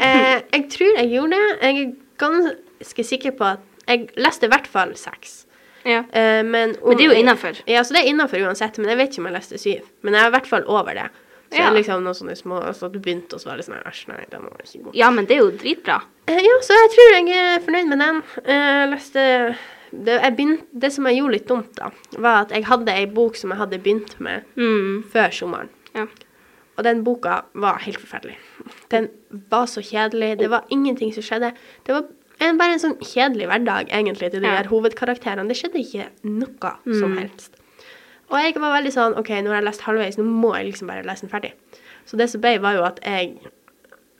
Eh, 0.00 0.40
jeg 0.54 0.64
tror 0.72 0.98
jeg 1.00 1.10
gjorde 1.12 1.36
det. 1.36 1.54
Jeg 1.62 1.82
er 1.84 1.92
ganske 2.20 3.04
sikker 3.12 3.34
på 3.38 3.46
at 3.54 3.62
jeg 3.88 4.08
leste 4.20 4.48
i 4.48 4.52
hvert 4.52 4.68
fall 4.70 4.94
seks. 4.96 5.42
ja. 5.84 6.02
Eh, 6.12 6.40
men, 6.44 6.72
om, 6.80 6.88
Men 6.94 6.98
det 6.98 7.04
er 7.04 7.12
jo 7.12 7.20
innenfor. 7.20 7.60
Ja, 7.68 7.84
så 7.84 7.96
det 7.96 8.04
er 8.04 8.10
innafor 8.14 8.40
uansett. 8.48 8.80
Men 8.80 8.92
jeg 8.94 9.00
vet 9.02 9.12
ikke 9.12 9.24
om 9.24 9.28
jeg 9.30 9.36
leste 9.36 9.60
syv. 9.60 9.92
Men 10.00 10.16
jeg 10.16 10.24
er 10.24 10.32
i 10.32 10.34
hvert 10.38 10.50
fall 10.50 10.64
over 10.72 10.96
det. 10.96 11.06
Så 11.54 11.62
Ja. 11.62 11.70
liksom 11.70 12.02
noen 12.02 12.14
sånne 12.18 12.34
små 12.36 12.60
Altså, 12.66 12.90
du 12.90 12.98
begynte, 12.98 13.34
og 13.34 13.40
så 13.40 13.46
var 13.50 13.56
det 13.60 13.64
sånn 13.66 13.78
Æsj, 13.86 14.08
nei, 14.08 14.24
den 14.30 14.42
var 14.42 14.58
ikke 14.64 14.82
god. 14.84 14.94
ja, 14.98 15.10
men 15.10 15.24
det 15.26 15.36
er 15.36 15.42
jo 15.44 15.50
dritbra. 15.52 16.00
Eh, 16.26 16.40
ja, 16.42 16.56
så 16.60 16.74
jeg 16.74 16.90
tror 16.94 17.12
jeg 17.14 17.28
er 17.36 17.60
fornøyd 17.60 17.88
med 17.88 17.98
den. 17.98 18.22
Eh, 18.44 18.64
Jeg 18.84 18.90
leste 18.90 19.56
det, 19.94 20.20
jeg 20.22 20.36
begynte, 20.36 20.64
det 20.76 20.92
som 20.92 21.06
jeg 21.06 21.18
gjorde 21.20 21.32
litt 21.32 21.46
dumt, 21.48 21.74
da, 21.76 21.90
var 22.18 22.40
at 22.42 22.50
jeg 22.50 22.64
hadde 22.64 22.88
ei 22.90 23.04
bok 23.06 23.36
som 23.36 23.50
jeg 23.50 23.58
hadde 23.58 23.78
begynt 23.82 24.18
med 24.20 24.42
Mm. 24.56 25.04
før 25.12 25.30
sommeren. 25.30 25.68
Ja. 25.94 26.06
Og 26.76 26.82
den 26.82 27.04
boka 27.04 27.44
var 27.54 27.78
helt 27.78 27.98
forferdelig. 27.98 28.34
Den 28.90 29.08
var 29.50 29.66
så 29.66 29.80
kjedelig. 29.80 30.38
Det 30.38 30.50
var 30.50 30.64
ingenting 30.70 31.12
som 31.14 31.22
skjedde. 31.22 31.52
Det 31.84 31.94
var 31.94 32.04
en, 32.40 32.58
bare 32.58 32.72
en 32.72 32.78
sånn 32.80 32.98
kjedelig 32.98 33.46
hverdag, 33.46 33.88
egentlig, 33.90 34.32
til 34.32 34.40
de 34.40 34.46
Ja. 34.48 34.62
der 34.62 34.68
hovedkarakterene. 34.70 35.46
Det 35.46 35.56
skjedde 35.56 35.78
ikke 35.78 36.08
noe 36.24 36.98
som 36.98 37.12
Mm. 37.14 37.18
helst. 37.18 37.50
Og 38.30 38.38
jeg 38.40 38.54
var 38.56 38.72
veldig 38.80 38.92
sånn 38.94 39.18
OK, 39.20 39.28
nå 39.44 39.52
har 39.52 39.60
jeg 39.60 39.64
lest 39.68 39.82
halvveis, 39.84 40.16
nå 40.18 40.24
må 40.24 40.54
jeg 40.56 40.70
liksom 40.72 40.88
bare 40.88 41.04
lese 41.04 41.26
den 41.26 41.30
ferdig. 41.32 41.52
Så 42.08 42.16
det 42.20 42.30
som 42.30 42.40
ble, 42.40 42.56
var 42.60 42.74
jo 42.78 42.84
at 42.84 43.00
jeg 43.04 43.36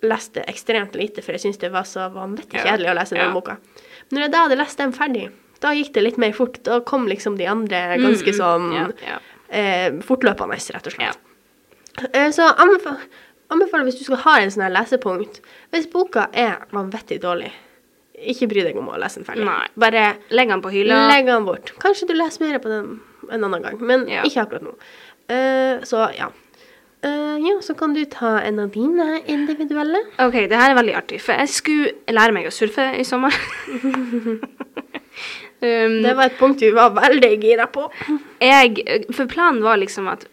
leste 0.04 0.42
ekstremt 0.50 0.94
lite, 0.98 1.22
for 1.24 1.32
jeg 1.32 1.40
syntes 1.44 1.60
det 1.62 1.70
var 1.72 1.86
så 1.88 2.10
vanvittig 2.12 2.60
kjedelig 2.60 2.90
å 2.92 2.94
lese 2.98 3.14
den 3.16 3.24
Ja. 3.24 3.32
boka. 3.32 3.56
Når 4.12 4.20
jeg 4.26 4.30
da 4.32 4.42
hadde 4.44 4.58
lest 4.60 4.76
den 4.78 4.92
ferdig, 4.92 5.30
da 5.60 5.70
gikk 5.72 5.92
det 5.94 6.02
litt 6.02 6.18
mer 6.18 6.32
fort. 6.32 6.62
Da 6.62 6.80
kom 6.80 7.06
liksom 7.08 7.38
de 7.38 7.46
andre 7.46 7.96
ganske 7.98 8.28
Mm, 8.32 8.36
sånn 8.36 8.72
ja, 8.74 8.88
ja. 9.06 9.18
eh, 9.48 9.90
fortløpende, 10.04 10.58
rett 10.74 10.86
og 10.86 10.92
slett. 10.92 11.16
Eh, 12.12 12.30
Så 12.30 12.42
anbefaler, 12.58 13.00
anbefaler 13.50 13.84
hvis 13.84 13.98
du 13.98 14.04
skal 14.04 14.16
ha 14.16 14.38
en 14.40 14.50
sånn 14.50 14.62
her 14.64 14.70
lesepunkt 14.82 15.40
Hvis 15.72 15.86
boka 15.90 16.28
er 16.32 16.66
vanvittig 16.72 17.20
dårlig, 17.22 17.52
ikke 18.18 18.48
bry 18.48 18.62
deg 18.64 18.76
om 18.76 18.88
å 18.88 18.98
lese 18.98 19.16
den 19.16 19.24
ferdig. 19.24 19.44
Nei. 19.46 19.66
Bare 19.78 20.16
Legg 20.30 20.48
den 20.48 20.60
på 20.62 20.70
hylla. 20.72 21.08
legg 21.08 21.24
den 21.26 21.44
bort. 21.46 21.72
Kanskje 21.78 22.08
du 22.08 22.14
leser 22.14 22.40
mer 22.44 22.58
på 22.58 22.68
den 22.68 23.00
en 23.32 23.44
annen 23.44 23.62
gang, 23.62 23.78
men 23.80 24.08
Ja. 24.08 24.22
ikke 24.24 24.40
akkurat 24.46 24.62
nå. 24.62 24.74
Uh, 25.30 25.80
så 25.88 26.08
ja. 26.18 26.28
Uh, 27.04 27.36
ja, 27.44 27.58
så 27.60 27.74
kan 27.76 27.92
du 27.94 28.04
ta 28.08 28.38
en 28.40 28.58
av 28.62 28.70
dine 28.72 29.20
individuelle. 29.28 30.00
OK, 30.18 30.32
det 30.48 30.56
her 30.56 30.70
er 30.70 30.78
veldig 30.78 30.94
artig, 30.96 31.20
for 31.20 31.32
jeg 31.36 31.48
skulle 31.48 31.92
lære 32.08 32.32
meg 32.32 32.46
å 32.48 32.52
surfe 32.52 32.86
i 32.96 33.04
sommer. 33.04 33.32
um, 35.60 36.02
Det 36.02 36.14
var 36.16 36.24
et 36.30 36.38
punkt 36.38 36.62
vi 36.62 36.70
var 36.74 36.94
veldig 36.96 37.32
gira 37.42 37.66
på. 37.66 37.90
jeg, 38.40 38.84
for 39.12 39.26
planen 39.26 39.62
var 39.64 39.76
liksom 39.82 40.08
at 40.08 40.26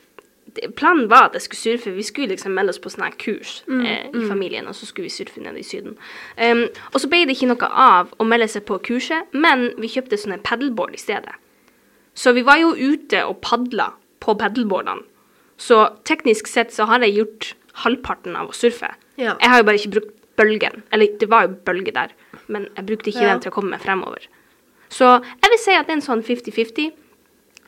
Planen 0.76 1.06
var 1.08 1.30
at 1.30 1.34
jeg 1.38 1.42
skulle 1.46 1.60
surfe. 1.62 1.92
Vi 1.96 2.04
skulle 2.04 2.28
liksom 2.34 2.52
melde 2.52 2.74
oss 2.74 2.80
på 2.84 2.90
sånne 2.92 3.08
kurs 3.16 3.62
Mm, 3.72 3.86
eh, 3.88 4.08
i 4.20 4.26
familien, 4.28 4.66
og 4.68 4.76
så 4.76 4.84
skulle 4.86 5.06
vi 5.08 5.10
surfe 5.16 5.40
nede 5.40 5.60
i 5.60 5.64
Syden. 5.64 5.94
Um, 6.36 6.66
og 6.94 7.00
så 7.00 7.08
ble 7.08 7.22
det 7.24 7.38
ikke 7.38 7.48
noe 7.48 7.70
av 7.72 8.10
å 8.20 8.26
melde 8.28 8.50
seg 8.52 8.66
på 8.68 8.76
kurset, 8.84 9.32
men 9.32 9.70
vi 9.80 9.88
kjøpte 9.88 10.20
sånne 10.20 10.42
paddleboard 10.44 10.92
i 10.94 11.00
stedet. 11.00 11.32
Så 12.16 12.34
vi 12.36 12.42
var 12.44 12.58
jo 12.62 12.74
ute 12.76 13.24
og 13.26 13.40
padla 13.42 13.92
på 14.20 14.36
paddleboardene. 14.38 15.04
Så 15.58 15.84
teknisk 16.04 16.48
sett 16.48 16.74
så 16.74 16.86
har 16.90 17.00
jeg 17.06 17.16
gjort 17.20 17.54
halvparten 17.86 18.36
av 18.36 18.50
å 18.50 18.56
surfe. 18.58 18.90
Ja. 19.18 19.36
Jeg 19.40 19.50
har 19.50 19.62
jo 19.62 19.64
bare 19.70 19.78
ikke 19.80 19.94
brukt 19.96 20.18
bølgen. 20.38 20.82
Eller 20.92 21.08
det 21.20 21.30
var 21.30 21.46
jo 21.48 21.56
bølge 21.68 21.94
der, 21.94 22.10
men 22.48 22.68
jeg 22.76 22.86
brukte 22.86 23.10
ikke 23.12 23.22
Ja. 23.22 23.30
den 23.34 23.40
til 23.42 23.52
å 23.52 23.54
komme 23.54 23.70
meg 23.76 23.82
fremover. 23.82 24.26
Så 24.90 25.22
jeg 25.24 25.50
vil 25.50 25.60
si 25.60 25.72
at 25.72 25.88
det 25.88 25.94
er 25.94 26.00
en 26.02 26.02
sånn 26.02 26.24
50-50. 26.24 26.92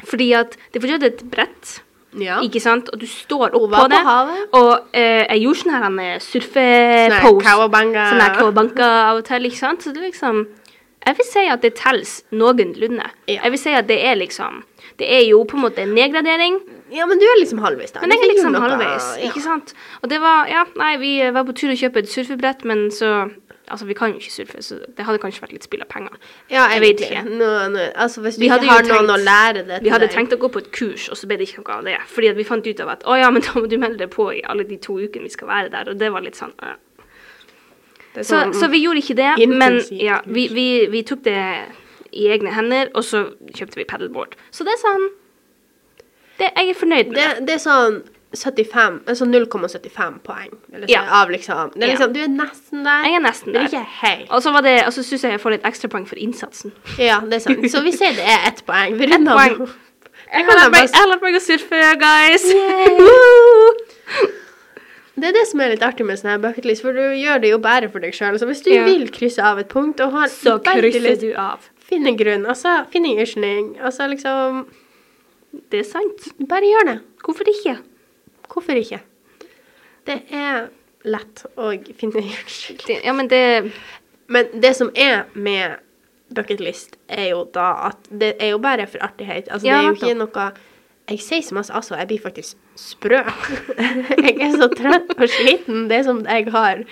Fordi 0.03 0.33
at 0.35 0.57
det 0.73 0.81
er 0.81 0.87
fortsatt 0.87 1.03
et 1.03 1.23
brett, 1.31 1.81
Ja. 2.19 2.39
ikke 2.41 2.59
sant? 2.61 2.89
Og 2.93 2.99
du 2.99 3.05
står 3.07 3.51
oppå 3.55 3.87
det. 3.89 4.01
på. 4.03 4.59
Og 4.59 4.79
eh, 4.93 5.25
jeg 5.29 5.41
gjorde 5.43 5.59
sånn 5.63 5.71
her 5.71 5.83
han, 5.83 5.99
eh, 5.99 6.17
Sånn 6.19 6.41
surfepose. 6.41 7.09
Sånn 7.09 8.21
her 8.21 8.35
cowabanga 8.35 8.89
av 9.09 9.17
og 9.17 9.25
til, 9.25 9.45
ikke 9.45 9.57
sant? 9.57 9.81
Så 9.81 9.93
det 9.93 10.03
er 10.03 10.11
liksom 10.11 10.47
Jeg 11.05 11.17
vil 11.17 11.25
si 11.27 11.43
at 11.51 11.61
det 11.61 11.73
telles 11.75 12.11
noenlunde. 12.31 13.05
Ja. 13.27 13.41
Jeg 13.43 13.51
vil 13.51 13.59
si 13.59 13.73
at 13.75 13.87
det 13.89 13.99
er 14.05 14.15
liksom 14.15 14.63
Det 14.99 15.07
er 15.09 15.23
jo 15.27 15.43
på 15.43 15.57
en 15.57 15.63
måte 15.65 15.81
en 15.83 15.93
nedgradering, 15.95 16.59
Ja, 16.93 17.05
men 17.09 17.17
du 17.17 17.25
er 17.25 17.39
liksom 17.39 17.59
halvveis 17.63 17.91
der. 17.91 18.01
men 18.01 18.11
jeg 18.11 18.19
er 18.23 18.33
liksom 18.33 18.53
halvveis, 18.55 19.07
ja. 19.17 19.29
ikke 19.29 19.41
sant? 19.41 19.73
Og 20.01 20.09
det 20.09 20.19
var 20.21 20.47
Ja, 20.47 20.65
nei, 20.75 20.97
vi 20.97 21.13
var 21.33 21.43
på 21.43 21.55
tur 21.55 21.71
å 21.73 21.77
kjøpe 21.77 22.03
et 22.03 22.09
surfebrett, 22.09 22.63
men 22.65 22.89
så 22.91 23.29
Altså, 23.71 23.85
vi 23.87 23.93
kan 23.95 24.11
jo 24.11 24.19
ikke 24.19 24.31
surfe, 24.31 24.61
så 24.61 24.75
det 24.97 25.05
hadde 25.07 25.19
kanskje 25.23 25.39
vært 25.41 25.53
litt 25.55 25.63
spill 25.63 25.81
av 25.81 25.87
penger. 25.87 26.11
Ja, 26.51 26.65
Jeg 26.73 26.81
vet 26.83 26.99
ikke. 26.99 27.21
No, 27.23 27.69
no. 27.71 27.79
altså, 27.95 28.19
hvis 28.21 28.35
du 28.35 28.41
Vi 28.43 28.49
ikke 28.51 28.59
har 28.67 28.83
noen 28.83 29.07
å 29.09 29.15
lære 29.17 29.63
det 29.63 29.77
til 29.79 29.83
Vi 29.87 29.89
hadde 29.89 30.07
deg. 30.09 30.11
tenkt 30.17 30.33
å 30.35 30.37
gå 30.37 30.49
på 30.51 30.59
et 30.59 30.71
kurs, 30.75 31.07
og 31.09 31.15
så 31.17 31.27
ble 31.27 31.37
det 31.39 31.47
ikke 31.47 31.63
noe 31.63 31.77
av 31.77 31.83
det. 31.87 31.95
Fordi 32.11 32.33
vi 32.35 32.43
fant 32.43 32.67
ut 32.67 32.79
av 32.83 32.89
at 32.89 33.05
å 33.07 33.15
ja, 33.17 33.29
men 33.31 33.41
da 33.41 33.53
må 33.55 33.63
du 33.71 33.77
melde 33.79 33.97
deg 34.03 34.11
på 34.11 34.27
i 34.35 34.41
alle 34.43 34.65
de 34.67 34.77
to 34.83 34.99
ukene 34.99 35.23
vi 35.23 35.29
skal 35.29 35.47
være 35.47 35.71
der. 35.71 35.89
Og 35.89 35.97
det 35.97 36.11
var 36.11 36.21
litt 36.21 36.35
sånn 36.35 36.51
øh. 36.59 36.75
Så, 38.15 38.23
sånn- 38.29 38.53
så 38.53 38.67
vi 38.69 38.83
gjorde 38.83 39.01
ikke 39.01 39.15
det, 39.17 39.47
men 39.49 39.79
ja, 39.91 40.19
vi, 40.25 40.47
vi, 40.53 40.67
vi 40.93 41.01
tok 41.03 41.23
det 41.25 41.37
i 42.13 42.27
egne 42.29 42.51
hender, 42.53 42.91
og 42.93 43.03
så 43.03 43.23
kjøpte 43.57 43.75
vi 43.79 43.85
paddleboard. 43.89 44.35
Så 44.53 44.63
det 44.67 44.73
er 44.75 44.81
sånn 44.83 45.07
det, 46.37 46.49
Jeg 46.57 46.69
er 46.69 46.73
fornøyd 46.77 47.07
med 47.09 47.15
det. 47.15 47.29
det, 47.39 47.45
det 47.47 47.53
er 47.55 47.63
sånn 47.63 48.03
75, 48.33 48.99
altså 49.07 49.25
0,75 49.29 50.19
poeng. 50.25 50.53
Eller 50.73 50.87
så, 50.87 50.91
Ja. 50.93 51.01
Av 51.21 51.29
liksom. 51.29 51.71
Det 51.73 51.83
er 51.83 51.87
Ja. 51.87 51.93
liksom 51.93 52.13
Du 52.13 52.19
er 52.23 52.27
nesten 52.33 52.83
der. 52.83 53.03
Jeg 53.05 53.13
er 53.15 53.19
nesten 53.21 53.53
der. 53.53 54.25
Og 54.31 54.41
så 54.41 54.61
det, 54.61 54.85
og 54.87 54.93
så 54.93 55.03
syns 55.05 55.21
jeg 55.23 55.31
jeg 55.31 55.41
får 55.41 55.51
litt 55.51 55.63
ekstrapoeng 55.69 56.07
for 56.07 56.15
innsatsen. 56.15 56.71
Ja, 56.97 57.19
det 57.21 57.33
er 57.33 57.39
sant. 57.39 57.65
Så 57.71 57.81
vi 57.83 57.91
sier 57.91 58.13
det 58.17 58.25
er 58.25 58.47
ett 58.49 58.63
poeng. 58.65 58.97
Vi 58.97 59.05
runder 59.13 59.31
av. 59.33 59.69
Jeg 60.33 60.45
har 60.45 61.07
lært 61.09 61.21
meg 61.21 61.35
å 61.35 61.41
surfe, 61.41 61.81
guys! 62.01 62.45
Det 65.15 65.27
er 65.29 65.35
det 65.35 65.43
som 65.45 65.61
er 65.61 65.69
litt 65.75 65.83
artig 65.85 66.05
med 66.07 66.17
sånn 66.17 66.31
her 66.31 66.39
bucketlist, 66.41 66.81
for 66.81 66.95
du 66.97 67.01
gjør 67.13 67.41
det 67.43 67.51
jo 67.51 67.59
bare 67.61 67.89
for 67.93 68.01
deg 68.01 68.15
sjøl. 68.17 68.31
Altså, 68.33 68.47
hvis 68.49 68.63
du 68.65 68.71
Ja. 68.73 68.83
vil 68.87 69.07
krysse 69.13 69.43
av 69.45 69.59
et 69.59 69.69
punkt 69.69 69.99
og 70.01 70.11
har 70.11 70.27
Så 70.27 70.57
krysser 70.63 71.19
du 71.21 71.33
av. 71.37 71.69
Finn 71.77 72.07
en 72.07 72.17
grunn, 72.17 72.45
altså 72.45 72.87
finn 72.89 73.05
en 73.05 73.17
unnskyldning. 73.19 73.77
Altså 73.81 74.09
liksom 74.09 74.65
Det 75.69 75.79
er 75.81 75.83
sant. 75.83 76.31
Bare 76.49 76.61
gjør 76.65 76.85
det. 76.85 76.99
Hvorfor 77.23 77.43
ikke? 77.45 77.77
Hvorfor 78.49 78.73
ikke? 78.75 78.99
Det 80.05 80.23
er 80.31 80.69
lett 81.05 81.45
å 81.57 81.69
finne 81.95 82.15
en 82.17 82.23
unnskyldning. 82.23 83.03
ja, 83.05 83.13
men 83.13 83.27
det 83.27 83.71
Men 84.27 84.47
det 84.59 84.75
som 84.75 84.89
er 84.95 85.25
med 85.35 85.77
bucketlist, 86.33 86.95
er 87.09 87.29
jo 87.29 87.43
da 87.53 87.89
at 87.89 87.97
det 88.09 88.35
er 88.39 88.49
jo 88.51 88.57
bare 88.57 88.87
for 88.87 88.97
artighet. 88.99 89.47
Altså, 89.51 89.65
Ja, 89.67 89.77
det 89.77 89.85
er 89.85 89.89
jo 89.89 89.95
ikke 89.95 90.17
noe 90.17 90.51
Jeg 91.11 91.19
sier 91.19 91.43
så 91.43 91.55
masse 91.57 91.73
altså, 91.75 91.97
jeg 91.99 92.07
blir 92.07 92.21
faktisk 92.23 92.59
sprø. 92.79 93.19
jeg 94.25 94.37
er 94.39 94.53
så 94.55 94.69
trøtt 94.71 95.11
og 95.17 95.25
sliten. 95.29 95.87
Det 95.89 95.99
er 95.99 96.05
som 96.07 96.21
jeg 96.23 96.47
har 96.53 96.83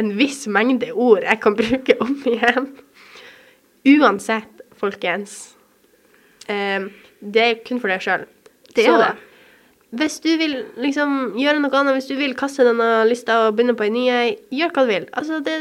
en 0.00 0.10
viss 0.18 0.46
mengde 0.50 0.90
ord 0.92 1.22
jeg 1.26 1.40
kan 1.42 1.56
bruke 1.58 1.96
om 2.02 2.16
igjen. 2.26 2.68
Uansett, 3.96 4.64
folkens. 4.78 5.54
eh, 6.48 6.90
det 7.20 7.42
er 7.46 7.58
kun 7.66 7.80
for 7.80 7.92
deg 7.92 8.02
sjøl. 8.04 8.26
Det 8.74 8.86
er 8.88 8.98
det. 8.98 9.12
Hvis 10.00 10.20
du 10.22 10.30
vil 10.38 10.52
liksom 10.78 11.32
gjøre 11.38 11.62
noe 11.62 11.74
annet, 11.74 11.96
hvis 11.98 12.10
du 12.10 12.14
vil 12.18 12.36
kaste 12.38 12.66
denne 12.66 13.04
lista 13.08 13.40
og 13.46 13.56
begynne 13.58 13.74
på 13.78 13.88
en 13.88 13.96
ny, 13.96 14.04
gjør 14.54 14.74
hva 14.74 14.84
du 14.86 14.92
vil. 14.92 15.08
Altså, 15.18 15.40
det. 15.46 15.56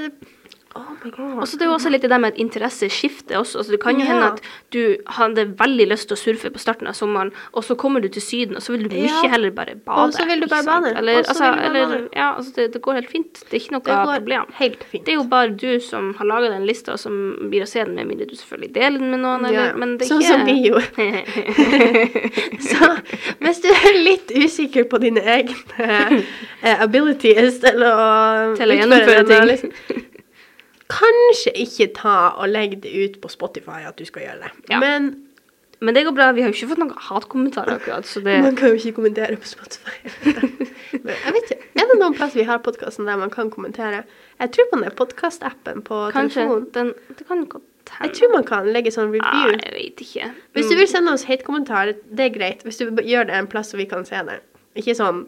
Og 1.05 1.47
så 1.47 1.57
det 1.57 1.63
er 1.65 1.69
jo 1.69 1.75
også 1.77 1.89
litt 1.93 2.01
det 2.03 2.09
der 2.11 2.19
med 2.19 2.33
at 2.33 2.39
interesse 2.39 2.89
skifter 2.91 3.37
også. 3.39 3.59
Altså, 3.61 3.71
det 3.71 3.79
kan 3.81 3.95
jo 3.99 4.05
Ja. 4.05 4.11
hende 4.11 4.25
at 4.33 4.41
du 4.73 4.97
hadde 5.07 5.45
veldig 5.59 5.87
lyst 5.89 6.07
til 6.09 6.15
å 6.17 6.19
surfe 6.19 6.49
på 6.51 6.59
starten 6.59 6.87
av 6.87 6.93
sommeren, 6.93 7.31
og 7.53 7.63
så 7.63 7.75
kommer 7.75 8.01
du 8.01 8.07
til 8.09 8.21
Syden, 8.21 8.55
og 8.55 8.61
så 8.61 8.71
vil 8.75 8.83
du 8.89 8.95
mye 8.95 9.07
Ja. 9.23 9.29
heller 9.29 9.51
bare 9.51 9.75
bade. 9.75 9.97
Og 10.03 10.13
så 10.13 10.25
vil 10.27 10.41
du 10.41 10.47
bare 10.47 10.63
bade. 10.65 10.97
Eller, 10.97 11.17
altså, 11.23 11.39
bare 11.39 11.65
eller, 11.65 11.87
bade. 11.87 12.09
ja, 12.15 12.35
altså 12.35 12.51
det, 12.55 12.73
det 12.73 12.81
går 12.81 12.93
helt 12.93 13.09
fint. 13.11 13.33
Det 13.49 13.53
er 13.53 13.59
ikke 13.63 13.71
noe 13.71 13.81
det 13.85 14.19
problem. 14.19 14.45
helt 14.59 14.83
fint. 14.83 15.05
Det 15.05 15.11
er 15.13 15.17
jo 15.17 15.23
bare 15.23 15.49
du 15.55 15.79
som 15.79 16.13
har 16.15 16.25
laga 16.25 16.49
den 16.49 16.65
lista, 16.65 16.91
og 16.93 16.99
som 16.99 17.49
blir 17.49 17.61
å 17.63 17.67
se 17.67 17.83
den, 17.83 17.95
med 17.95 18.05
mindre 18.07 18.25
du 18.27 18.35
selvfølgelig 18.35 18.73
deler 18.73 18.99
den 18.99 19.11
med 19.11 19.19
noen. 19.19 19.45
Eller, 19.45 19.73
men 19.77 19.97
det 19.97 20.05
er 20.05 20.15
sånn 20.15 20.21
ikke 20.21 20.33
som 20.33 20.45
vi 20.45 20.67
gjorde. 20.67 20.89
Så 22.69 22.89
hvis 23.39 23.61
du 23.63 23.67
er 23.71 23.97
litt 24.03 24.31
usikker 24.35 24.83
på 24.89 24.99
dine 25.01 25.21
egne 25.23 25.55
eh, 26.61 26.81
abilities 26.83 27.59
til 27.63 27.83
å 27.83 27.95
Til 28.59 28.69
å 28.73 28.79
gjennomføre 28.79 29.23
ting. 29.29 30.05
Kanskje 30.89 31.51
ikke 31.63 31.89
ta 31.97 32.17
og 32.41 32.49
legge 32.49 32.79
det 32.83 32.91
ut 33.03 33.17
på 33.21 33.29
Spotify 33.31 33.83
at 33.87 33.97
du 33.99 34.05
skal 34.09 34.25
gjøre 34.25 34.39
det. 34.45 34.51
Ja. 34.73 34.79
Men 34.81 35.11
Men 35.81 35.95
det 35.95 36.01
går 36.03 36.11
bra. 36.11 36.31
Vi 36.35 36.41
har 36.43 36.49
jo 36.49 36.55
ikke 36.57 36.67
fått 36.73 36.79
noen 36.81 36.91
hatkommentarer 37.07 37.77
akkurat, 37.77 38.03
så 38.05 38.19
det 38.19 38.41
man 38.43 38.55
kan 38.59 38.73
jo 38.73 38.75
ikke 38.75 38.97
kommentere 38.97 39.37
på 39.39 39.47
Spotify. 39.47 39.93
Men 41.05 41.13
jeg 41.15 41.33
vet 41.37 41.51
ikke, 41.53 41.67
Er 41.79 41.87
det 41.87 41.99
noen 42.01 42.15
plass 42.17 42.35
vi 42.35 42.43
har 42.43 42.59
podkasten 42.65 43.07
der 43.07 43.15
man 43.21 43.29
kan 43.31 43.47
kommentere? 43.53 44.01
Jeg 44.41 44.51
tror 44.51 44.67
på 44.73 44.79
den 44.81 44.91
podkastappen 44.97 45.81
på 45.87 46.01
Kanskje 46.11 46.41
telefonen. 46.41 46.67
den 46.73 46.93
Det 47.15 47.27
kan 47.29 47.45
godt 47.45 47.93
Jeg 48.01 48.11
tror 48.17 48.33
man 48.33 48.43
kan 48.43 48.67
legge 48.73 48.91
sånn 48.91 49.13
Ja, 49.15 49.23
Ah, 49.23 49.53
jeg 49.55 49.73
vet 49.77 50.03
ikke. 50.03 50.31
Hvis 50.53 50.67
du 50.67 50.75
vil 50.75 50.87
sende 50.91 51.13
oss 51.13 51.23
hate-kommentar, 51.29 51.93
det 52.11 52.25
er 52.27 52.35
greit. 52.35 52.63
Hvis 52.67 52.77
du 52.81 52.89
gjør 52.91 53.29
det 53.31 53.37
en 53.39 53.47
plass 53.47 53.71
så 53.71 53.77
vi 53.79 53.85
kan 53.85 54.03
se 54.05 54.19
det. 54.27 54.41
Ikke 54.75 54.95
sånn 54.99 55.23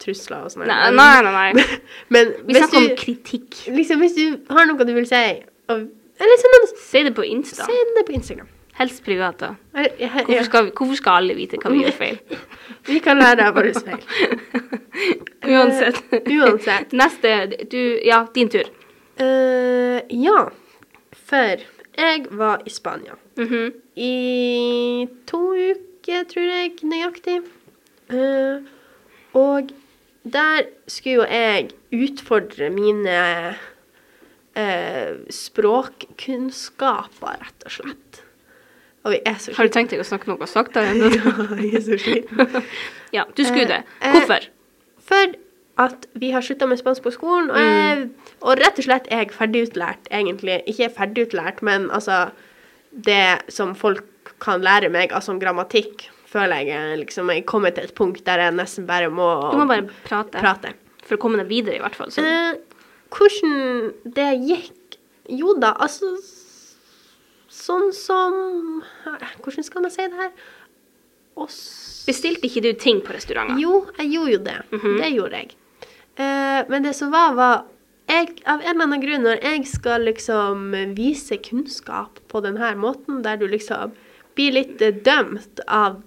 dødstrusler 0.00 0.44
og 0.46 0.52
sånn. 0.52 0.66
Nei, 0.66 0.90
nei, 0.96 1.22
nei. 1.22 1.52
nei. 1.54 1.64
Men 2.14 2.32
Vi 2.46 2.54
snakker 2.56 2.78
om 2.78 2.96
kritikk. 2.96 3.58
liksom, 3.68 4.00
hvis 4.00 4.14
du 4.16 4.54
har 4.54 4.66
noe 4.66 4.86
du 4.88 4.94
vil 4.96 5.06
si, 5.08 5.24
og, 5.68 5.86
eller 6.20 6.66
Si 6.80 7.02
det 7.04 7.14
på 7.16 7.24
Insta. 7.24 7.64
Si 7.68 7.72
det 7.96 8.06
på 8.06 8.12
Instagram. 8.16 8.48
Helst 8.80 9.02
privat, 9.04 9.36
da. 9.40 9.50
Hvorfor 9.76 10.44
skal, 10.46 10.64
vi, 10.64 10.70
hvorfor 10.76 10.96
skal 10.96 11.18
alle 11.20 11.34
vite 11.36 11.58
hva 11.60 11.70
vi 11.72 11.82
gjør 11.84 11.96
feil? 11.98 12.18
Vi 12.88 12.96
kan 13.04 13.18
lære 13.20 13.44
av 13.44 13.54
våre 13.58 13.74
feil. 13.76 14.00
Uansett. 15.52 15.98
Eh, 16.16 16.30
uansett. 16.38 16.92
Neste 16.96 17.34
Du, 17.70 18.00
ja, 18.06 18.22
din 18.34 18.48
tur. 18.48 18.70
Uh, 19.20 20.00
ja, 20.08 20.46
for 21.28 21.60
jeg 22.00 22.24
var 22.30 22.62
i 22.64 22.70
Spania 22.72 23.18
Mhm. 23.36 23.72
i 23.96 25.08
to 25.26 25.42
uker, 25.54 26.24
tror 26.24 26.48
jeg, 26.48 26.72
nøyaktig. 26.82 27.42
Uh, 28.12 28.64
og 29.36 29.68
der 30.32 30.66
skulle 30.90 31.20
jo 31.20 31.24
jeg 31.28 31.70
utfordre 31.94 32.70
mine 32.74 33.18
eh, 34.54 35.14
språkkunnskaper, 35.30 37.36
rett 37.40 37.64
og 37.66 37.72
slett. 37.74 38.22
Og 39.08 39.14
Har 39.56 39.64
du 39.64 39.70
tenkt 39.72 39.90
deg 39.94 40.02
å 40.02 40.06
snakke 40.06 40.28
noe 40.28 40.46
saktere 40.50 40.90
enn 40.92 41.00
det? 41.00 41.10
Ja, 41.16 41.22
jeg 41.56 41.70
er 41.78 41.82
så 41.86 41.96
sliten. 42.00 42.36
Ja, 43.16 43.24
du 43.34 43.42
skulle 43.42 43.66
det. 43.66 43.80
Eh, 44.04 44.12
Hvorfor? 44.14 44.40
For 45.10 45.24
at 45.80 46.04
vi 46.20 46.28
har 46.34 46.42
slutta 46.44 46.66
med 46.68 46.78
spansk 46.78 47.02
på 47.02 47.10
skolen, 47.14 47.48
og, 47.50 47.58
jeg, 47.58 48.10
og 48.44 48.52
rett 48.60 48.78
og 48.78 48.84
slett 48.86 49.06
er 49.10 49.18
jeg 49.24 49.32
ferdigutlært, 49.34 50.04
egentlig. 50.12 50.60
Ikke 50.70 50.90
ferdigutlært, 50.98 51.62
men 51.66 51.80
altså 51.90 52.16
Det 52.90 53.38
som 53.48 53.74
folk 53.78 54.04
kan 54.42 54.60
lære 54.66 54.88
meg 54.90 55.12
av 55.14 55.28
om 55.30 55.38
grammatikk, 55.40 56.08
føler 56.30 56.66
jeg 56.68 56.98
liksom 57.04 57.30
Jeg 57.34 57.44
kommer 57.50 57.74
til 57.74 57.84
et 57.88 57.94
punkt 57.98 58.24
der 58.26 58.38
jeg 58.46 58.54
nesten 58.54 58.86
bare 58.88 59.10
må, 59.10 59.28
Du 59.52 59.58
må 59.58 59.66
bare 59.70 59.88
prate. 60.06 60.38
prate. 60.40 60.74
For 61.06 61.16
å 61.16 61.22
komme 61.22 61.40
deg 61.42 61.48
videre, 61.50 61.76
i 61.78 61.82
hvert 61.82 61.96
fall. 61.98 62.10
Så. 62.14 62.22
Eh, 62.22 62.60
hvordan 63.10 63.92
det 64.14 64.28
gikk 64.46 64.98
Jo 65.40 65.54
da, 65.58 65.72
altså 65.82 66.12
Sånn 67.50 67.90
som 67.96 68.82
Hvordan 69.42 69.66
skal 69.66 69.82
man 69.82 69.90
si 69.94 70.06
det 70.06 70.18
her? 70.20 70.30
Oss 71.40 71.58
Bestilte 72.06 72.46
ikke 72.48 72.62
du 72.64 72.70
ting 72.78 73.00
på 73.04 73.12
restauranter? 73.14 73.58
Jo, 73.60 73.84
jeg 73.98 74.10
gjorde 74.14 74.32
jo 74.32 74.38
det. 74.46 74.58
Mhm. 74.72 74.94
Det 74.98 75.10
gjorde 75.14 75.40
jeg. 75.42 75.50
Eh, 76.16 76.60
men 76.72 76.82
det 76.86 76.94
som 76.96 77.10
var, 77.12 77.34
var 77.38 77.64
jeg, 78.10 78.32
Av 78.46 78.60
en 78.60 78.66
eller 78.72 78.86
annen 78.86 79.02
grunn, 79.02 79.22
når 79.22 79.42
jeg 79.44 79.66
skal 79.70 80.06
liksom 80.08 80.72
vise 80.96 81.36
kunnskap 81.44 82.18
på 82.32 82.40
denne 82.42 82.72
måten, 82.80 83.20
der 83.22 83.36
du 83.38 83.46
liksom 83.46 83.92
blir 84.34 84.56
litt 84.56 84.82
eh, 84.82 84.90
dømt 85.06 85.60
av 85.68 86.00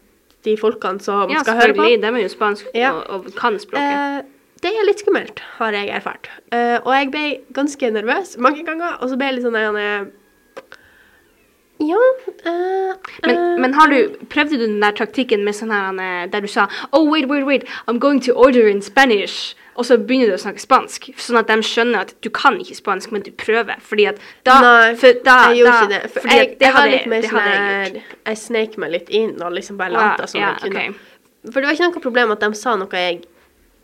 de 0.44 0.56
folkene 0.60 1.00
som 1.04 1.32
Ja, 1.32 1.44
skal 1.44 1.60
høre 1.60 1.74
på 1.74 1.84
selvfølgelig. 1.84 2.02
De 2.04 2.08
er 2.08 2.24
jo 2.26 2.32
spansk 2.34 2.66
Ja. 2.76 2.92
og, 2.92 3.04
og 3.10 3.36
kan 3.38 3.60
språket. 3.60 3.94
Eh, 3.94 4.22
det 4.64 4.72
er 4.72 4.86
litt 4.88 5.02
skummelt, 5.04 5.42
har 5.58 5.76
jeg 5.76 5.90
erfart. 5.92 6.30
Eh, 6.56 6.78
og 6.80 6.92
jeg 6.96 7.10
ble 7.12 7.24
ganske 7.56 7.90
nervøs 7.92 8.38
mange 8.40 8.64
ganger, 8.64 8.98
og 9.02 9.10
så 9.12 9.18
ble 9.20 9.28
jeg 9.32 9.40
litt 9.40 9.48
sånn 9.48 9.80
eh, 9.80 10.06
Ja 11.84 12.00
eh, 12.48 12.94
Men, 13.26 13.36
eh, 13.36 13.58
men 13.60 13.74
har 13.76 13.92
du, 13.92 14.16
prøvde 14.32 14.60
du 14.60 14.66
den 14.68 14.80
der 14.84 14.96
taktikken 14.96 15.44
med 15.44 15.58
sånn 15.58 15.74
her 15.74 16.30
der 16.32 16.46
du 16.46 16.48
sa 16.48 16.70
Oh, 16.92 17.04
wait, 17.10 17.28
wait, 17.28 17.46
wait, 17.46 17.68
I'm 17.88 18.00
going 18.00 18.22
to 18.24 18.34
order 18.34 18.68
in 18.68 18.82
Spanish. 18.82 19.56
Og 19.76 19.88
så 19.88 19.98
begynner 19.98 20.30
du 20.30 20.36
å 20.36 20.42
snakke 20.42 20.62
spansk, 20.62 21.10
sånn 21.18 21.40
at 21.40 21.50
de 21.50 21.66
skjønner 21.66 22.06
at 22.06 22.14
du 22.22 22.30
kan 22.34 22.60
ikke 22.62 22.78
spansk, 22.78 23.14
men 23.16 23.24
du 23.26 23.32
prøver. 23.34 23.80
Fordi 23.82 24.06
at 24.12 24.22
da 24.46 24.60
Nei, 24.62 24.94
for 25.02 25.22
da, 25.26 25.38
jeg 25.50 25.64
gjorde 25.64 25.74
da, 25.74 25.80
ikke 25.80 25.94
det. 25.94 26.02
For 26.14 26.30
jeg, 26.30 26.50
det 26.60 26.68
jeg 26.68 26.78
var 26.78 26.90
litt 26.92 27.10
mer 27.10 27.28
sånn 27.30 28.00
jeg 28.04 28.42
snek 28.44 28.78
meg 28.82 28.94
litt 28.94 29.14
inn 29.14 29.36
og 29.42 29.56
liksom 29.58 29.80
bare 29.82 29.96
lot 29.98 30.26
som 30.30 30.42
jeg 30.44 30.62
kunne. 30.62 30.88
For 31.50 31.60
det 31.60 31.68
var 31.68 31.78
ikke 31.78 31.90
noe 31.90 32.04
problem 32.06 32.36
at 32.36 32.46
de 32.46 32.52
sa 32.56 32.76
noe 32.80 33.06
jeg 33.06 33.24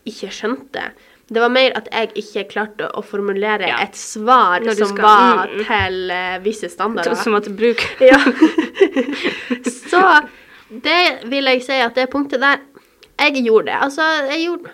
ikke 0.08 0.30
skjønte. 0.32 0.84
Det 1.30 1.38
var 1.38 1.52
mer 1.54 1.74
at 1.78 1.86
jeg 1.92 2.10
ikke 2.24 2.46
klarte 2.50 2.88
å 2.98 3.02
formulere 3.06 3.68
Ja. 3.68 3.76
et 3.84 3.94
svar 3.94 4.64
som 4.74 4.96
skal- 4.96 5.04
var 5.04 5.46
mm, 5.46 5.58
mm. 5.58 5.64
til 5.68 6.10
uh, 6.10 6.38
visse 6.42 6.68
standarder. 6.72 7.14
Som 7.14 7.34
at 7.38 7.44
du 7.46 7.54
bruker 7.54 7.86
Ja. 8.10 8.18
Så 9.90 10.02
det 10.70 11.28
vil 11.30 11.44
jeg 11.50 11.62
si 11.62 11.78
at 11.82 11.94
det 11.94 12.10
punktet 12.10 12.40
der 12.40 12.58
Jeg 13.20 13.44
gjorde 13.44 13.66
det. 13.66 13.78
Altså, 13.84 14.02
jeg 14.30 14.46
gjorde 14.46 14.70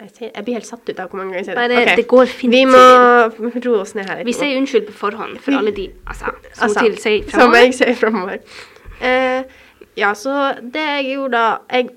Jeg, 0.00 0.30
jeg 0.34 0.44
blir 0.46 0.56
helt 0.56 0.68
satt 0.68 0.88
ut 0.88 1.00
av 1.02 1.10
hvor 1.10 1.20
mange 1.20 1.34
ganger 1.34 1.42
jeg 1.42 1.48
sier 1.50 1.58
det. 1.58 1.64
Bare, 1.68 1.82
okay. 1.84 1.96
Det 2.00 2.06
går 2.08 2.30
fint. 2.32 2.54
Vi 2.54 2.62
må 2.70 3.50
roe 3.66 3.82
oss 3.82 3.94
ned 3.98 4.08
her 4.08 4.20
litt. 4.20 4.28
Vi 4.30 4.36
sier 4.36 4.56
unnskyld 4.60 4.86
på 4.88 4.96
forhånd 4.96 5.40
for 5.44 5.58
alle 5.58 5.74
de 5.76 5.90
altså, 6.06 6.32
som 6.32 6.64
Altså, 6.64 6.86
til 6.86 6.96
sier 7.02 7.34
Som 7.34 7.56
jeg 7.58 7.74
sier 7.76 7.98
framover. 7.98 8.40
Uh, 9.00 9.44
ja, 9.98 10.14
så 10.16 10.54
det 10.60 10.82
jeg 10.86 11.06
gjorde 11.14 11.36
da 11.36 11.78
Jeg 11.78 11.90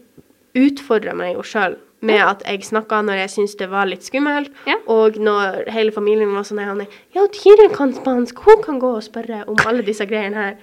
utfordra 0.63 1.15
meg 1.17 1.33
jo 1.38 1.48
sjøl 1.48 1.79
med 2.03 2.19
at 2.19 2.43
jeg 2.43 2.65
snakka 2.67 3.00
når 3.07 3.22
jeg 3.22 3.31
syntes 3.31 3.55
det 3.60 3.69
var 3.72 3.88
litt 3.88 4.03
skummelt, 4.03 4.51
Ja. 4.67 4.75
og 4.91 5.15
når 5.15 5.69
hele 5.72 5.93
familien 5.95 6.33
var 6.36 6.43
sånn 6.43 6.60
nei, 6.60 6.88
Ja, 7.15 7.24
Tiril 7.31 7.72
kan 7.72 7.93
spansk, 7.95 8.39
hun 8.43 8.63
kan 8.63 8.79
gå 8.79 8.95
og 8.98 9.03
spørre 9.05 9.43
om 9.48 9.55
alle 9.65 9.86
disse 9.88 10.05
greiene 10.05 10.36
her. 10.36 10.55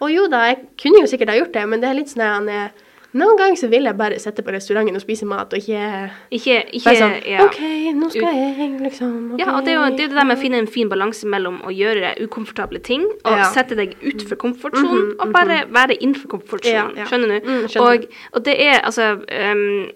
Og 0.00 0.12
jo 0.12 0.26
da, 0.28 0.44
jeg 0.50 0.58
kunne 0.76 1.00
jo 1.00 1.08
sikkert 1.08 1.32
ha 1.32 1.38
gjort 1.38 1.54
det, 1.54 1.68
men 1.68 1.80
det 1.80 1.88
er 1.88 1.96
litt 1.96 2.12
sånn 2.12 2.26
at 2.28 2.52
er 2.52 2.70
Noen 3.12 3.36
ganger 3.36 3.58
så 3.60 3.68
vil 3.68 3.84
jeg 3.84 3.96
bare 3.98 4.16
sitte 4.22 4.40
på 4.42 4.52
restauranten 4.54 4.96
og 4.96 5.02
spise 5.02 5.26
mat, 5.28 5.52
og 5.52 5.58
ikke 5.58 6.10
Ikke, 6.32 6.54
ikke 6.78 6.94
sånn 6.96 7.16
ja. 7.28 7.42
OK, 7.44 7.58
nå 7.98 8.08
skal 8.14 8.38
jeg 8.38 8.70
liksom 8.80 9.10
Okay. 9.34 9.42
Ja, 9.44 9.56
og 9.58 9.66
det 9.66 9.74
er 9.74 9.76
jo 9.76 9.96
det, 9.96 10.04
er 10.06 10.08
det 10.14 10.16
der 10.16 10.24
med 10.30 10.38
å 10.38 10.40
finne 10.40 10.58
en 10.62 10.66
fin 10.70 10.88
balanse 10.88 11.28
mellom 11.28 11.58
å 11.68 11.72
gjøre 11.76 12.14
ukomfortable 12.24 12.80
ting 12.80 13.04
og 13.24 13.36
Ja. 13.36 13.50
sette 13.52 13.76
deg 13.76 13.92
utenfor 14.00 14.36
komfortsonen, 14.40 15.10
Mhm, 15.12 15.20
og 15.20 15.32
bare 15.32 15.58
være 15.68 15.98
innenfor 16.00 16.28
komfortsonen. 16.38 16.96
Ja. 16.96 17.04
Skjønner 17.04 17.28
du? 17.28 17.48
Mm, 17.50 17.68
skjønner. 17.68 17.80
og, 17.88 18.06
og 18.32 18.44
det 18.44 18.56
er 18.60 18.80
altså 18.80 19.10
um, 19.52 19.90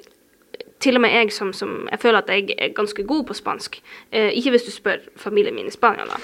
Til 0.78 0.94
og 0.96 1.00
med 1.00 1.10
jeg 1.10 1.32
som, 1.32 1.52
som 1.56 1.88
Jeg 1.90 1.98
føler 2.02 2.18
at 2.18 2.28
jeg 2.28 2.50
er 2.58 2.68
ganske 2.76 3.02
god 3.02 3.24
på 3.26 3.34
spansk. 3.34 3.78
Eh, 4.12 4.28
ikke 4.36 4.50
hvis 4.50 4.62
du 4.68 4.70
spør 4.70 4.98
familien 5.16 5.54
min 5.54 5.66
i 5.66 5.70
Spania, 5.72 6.04
da. 6.04 6.18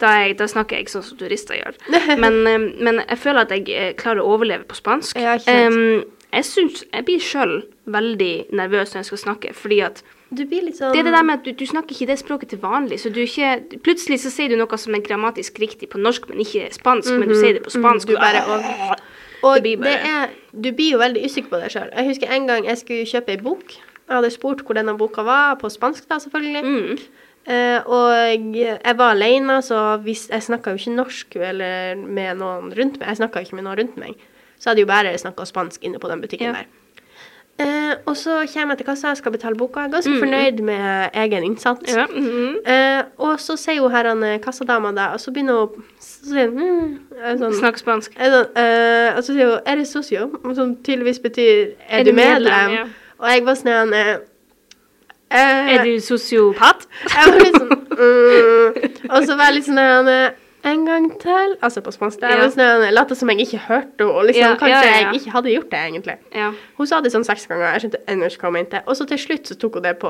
Da, 0.00 0.06
jeg, 0.24 0.34
da 0.38 0.46
snakker 0.50 0.76
jeg 0.76 0.88
sånn 0.90 1.04
som 1.06 1.16
turister 1.20 1.54
gjør. 1.54 1.76
Men, 2.18 2.40
ehm, 2.50 2.64
men 2.82 2.98
jeg 3.08 3.18
føler 3.18 3.40
at 3.46 3.50
jeg 3.54 3.68
eh, 3.70 3.92
klarer 3.94 4.18
å 4.24 4.32
overleve 4.34 4.64
på 4.66 4.74
spansk. 4.74 5.16
Ja, 5.22 5.36
ikke. 5.38 5.54
Ehm, 5.54 6.02
jeg 6.32 6.44
syns 6.44 6.84
Jeg 6.92 7.04
blir 7.04 7.20
sjøl 7.20 7.62
veldig 7.86 8.46
nervøs 8.52 8.92
når 8.94 8.98
jeg 9.02 9.04
skal 9.10 9.18
snakke, 9.18 9.54
fordi 9.54 9.80
at 9.84 10.02
Du 10.34 10.44
blir 10.48 10.62
litt 10.64 10.76
sånn 10.78 10.92
det 10.92 11.00
er 11.00 11.04
det 11.10 11.12
der 11.12 11.22
med 11.28 11.38
at 11.40 11.44
du, 11.44 11.52
du 11.52 11.66
snakker 11.66 11.92
ikke 11.94 12.06
det 12.08 12.18
språket 12.18 12.48
til 12.54 12.58
vanlig, 12.62 12.98
så 13.00 13.12
du 13.12 13.20
ikke 13.20 13.80
Plutselig 13.84 14.20
så 14.24 14.30
sier 14.32 14.48
du 14.48 14.56
noe 14.56 14.78
som 14.78 14.94
er 14.94 15.00
grammatisk 15.04 15.58
riktig 15.60 15.88
på 15.92 15.98
norsk, 16.00 16.28
men 16.30 16.40
ikke 16.40 16.70
spansk, 16.72 17.12
men 17.18 17.28
du 17.28 17.34
sier 17.34 17.52
det 17.58 17.62
på 17.66 17.70
Mhm, 17.74 17.82
spansk. 17.82 18.06
du 18.08 18.14
og- 18.16 18.20
bare 18.20 18.44
og- 18.48 18.98
Og 19.44 19.54
Det 19.56 19.62
det, 19.64 19.78
blir 19.80 19.92
bare- 19.92 20.22
er 20.24 20.28
Du 20.60 20.70
blir 20.72 20.92
jo 20.92 20.98
veldig 20.98 21.24
usikker 21.24 21.48
på 21.50 21.60
deg 21.60 21.70
sjøl. 21.70 21.90
Jeg 21.96 22.06
husker 22.06 22.30
en 22.30 22.46
gang 22.46 22.64
jeg 22.64 22.78
skulle 22.78 23.04
kjøpe 23.04 23.28
ei 23.30 23.36
bok. 23.36 23.72
Jeg 24.08 24.14
hadde 24.16 24.30
spurt 24.30 24.62
hvor 24.64 24.74
denne 24.74 24.96
boka 24.96 25.22
var, 25.24 25.56
på 25.56 25.66
spansk 25.70 26.06
da, 26.08 26.18
selvfølgelig. 26.18 26.62
Mm. 26.64 26.98
Uh, 27.48 27.80
og 27.90 28.54
jeg 28.54 28.96
var 28.96 29.10
alene, 29.10 29.58
så 29.62 29.98
hvis, 30.00 30.28
jeg 30.30 30.42
snakka 30.42 30.70
jo 30.70 30.76
ikke 30.76 30.94
norsk 30.94 31.36
eller 31.36 31.96
med 31.96 32.36
noen 32.38 32.70
rundt 32.76 33.00
meg. 33.00 33.08
Jeg 33.08 33.16
snakka 33.16 33.40
ikke 33.42 33.54
med 33.54 33.64
noen 33.64 33.78
rundt 33.78 33.96
meg. 33.96 34.14
Så 34.62 34.70
hadde 34.70 34.84
jo 34.84 34.86
bare 34.86 35.16
snakka 35.18 35.44
spansk 35.48 35.82
inne 35.82 35.98
på 35.98 36.08
den 36.12 36.20
butikken 36.22 36.52
Ja. 36.52 36.52
der. 36.62 36.70
Eh, 37.60 37.94
og 38.06 38.14
så 38.16 38.38
kommer 38.48 38.72
jeg 38.72 38.78
til 38.78 38.86
kassa, 38.86 39.08
jeg 39.12 39.16
skal 39.20 39.32
betale 39.34 39.54
boka. 39.60 39.80
Ganske 39.92 40.08
Mm. 40.10 40.20
fornøyd 40.22 40.62
med 40.62 41.10
egen 41.14 41.44
innsats. 41.44 41.94
Ja. 41.94 42.06
mhm. 42.06 42.56
Eh, 42.66 43.02
og 43.18 43.38
så 43.40 43.56
sier 43.60 43.80
hun 43.82 43.90
her 43.90 44.08
han, 44.08 44.22
eh, 44.24 44.38
kassadama 44.38 44.88
det, 44.96 45.08
og 45.12 45.20
så 45.20 45.30
begynner 45.34 45.66
hun 45.66 45.84
Så 46.00 46.30
sier 46.32 46.48
hun 46.48 46.58
mm, 47.12 47.38
sånn, 47.38 47.54
Snakk 47.60 47.76
spansk. 47.82 48.14
sånn, 48.16 48.56
eh, 48.56 49.16
Og 49.16 49.22
så 49.24 49.34
sier 49.34 49.50
hun 49.50 49.60
'er 49.66 49.76
det 49.76 49.86
socio?' 49.88 50.54
Som 50.54 50.76
tydeligvis 50.76 51.18
betyr 51.20 51.74
'er, 51.90 52.00
Er 52.00 52.04
du 52.04 52.12
medlem?" 52.12 52.42
medlem?' 52.42 52.72
Ja. 52.72 52.84
Og 53.20 53.28
jeg 53.28 53.44
var 53.44 53.54
sånn 53.54 53.92
eh, 53.94 54.16
Er 55.30 55.84
du 55.84 56.00
sosiopat? 56.00 56.86
Jeg 57.08 57.32
var 57.32 57.38
litt 57.38 57.54
sånn 57.54 57.86
mm, 57.90 59.10
Og 59.10 59.22
så 59.26 59.36
var 59.36 59.44
jeg 59.50 59.54
litt 59.54 59.64
sånn 59.64 60.32
En 60.64 60.84
gang 60.86 61.08
til 61.20 61.56
Altså 61.62 61.80
på 61.82 61.90
spansk. 61.90 62.20
Jeg 62.22 62.30
Ja. 62.30 62.36
var 62.38 62.50
sånn, 62.54 62.84
eh, 62.86 62.92
Late 62.92 63.14
som 63.16 63.28
jeg 63.30 63.38
ikke 63.46 63.58
hørte 63.58 63.98
henne, 63.98 64.12
og 64.14 64.24
liksom, 64.26 64.42
Ja, 64.42 64.54
kanskje 64.54 64.68
ja, 64.68 64.82
ja, 64.82 65.00
ja. 65.00 65.10
jeg 65.12 65.20
ikke 65.20 65.30
hadde 65.32 65.50
gjort 65.54 65.70
det, 65.70 65.80
egentlig. 65.88 66.16
Ja. 66.34 66.52
Hun 66.78 66.86
sa 66.86 67.00
det 67.00 67.12
sånn 67.12 67.24
seks 67.24 67.46
ganger, 67.48 67.72
jeg 67.72 67.80
skjønte 67.90 68.04
ennå 68.08 68.24
ikke 68.30 68.38
hva 68.40 68.50
hun 68.50 68.52
mente. 68.52 68.82
Og 68.86 68.94
så 68.96 69.06
til 69.08 69.18
slutt 69.18 69.44
så 69.50 69.58
tok 69.58 69.74
hun 69.74 69.82
det 69.82 69.98
på 69.98 70.08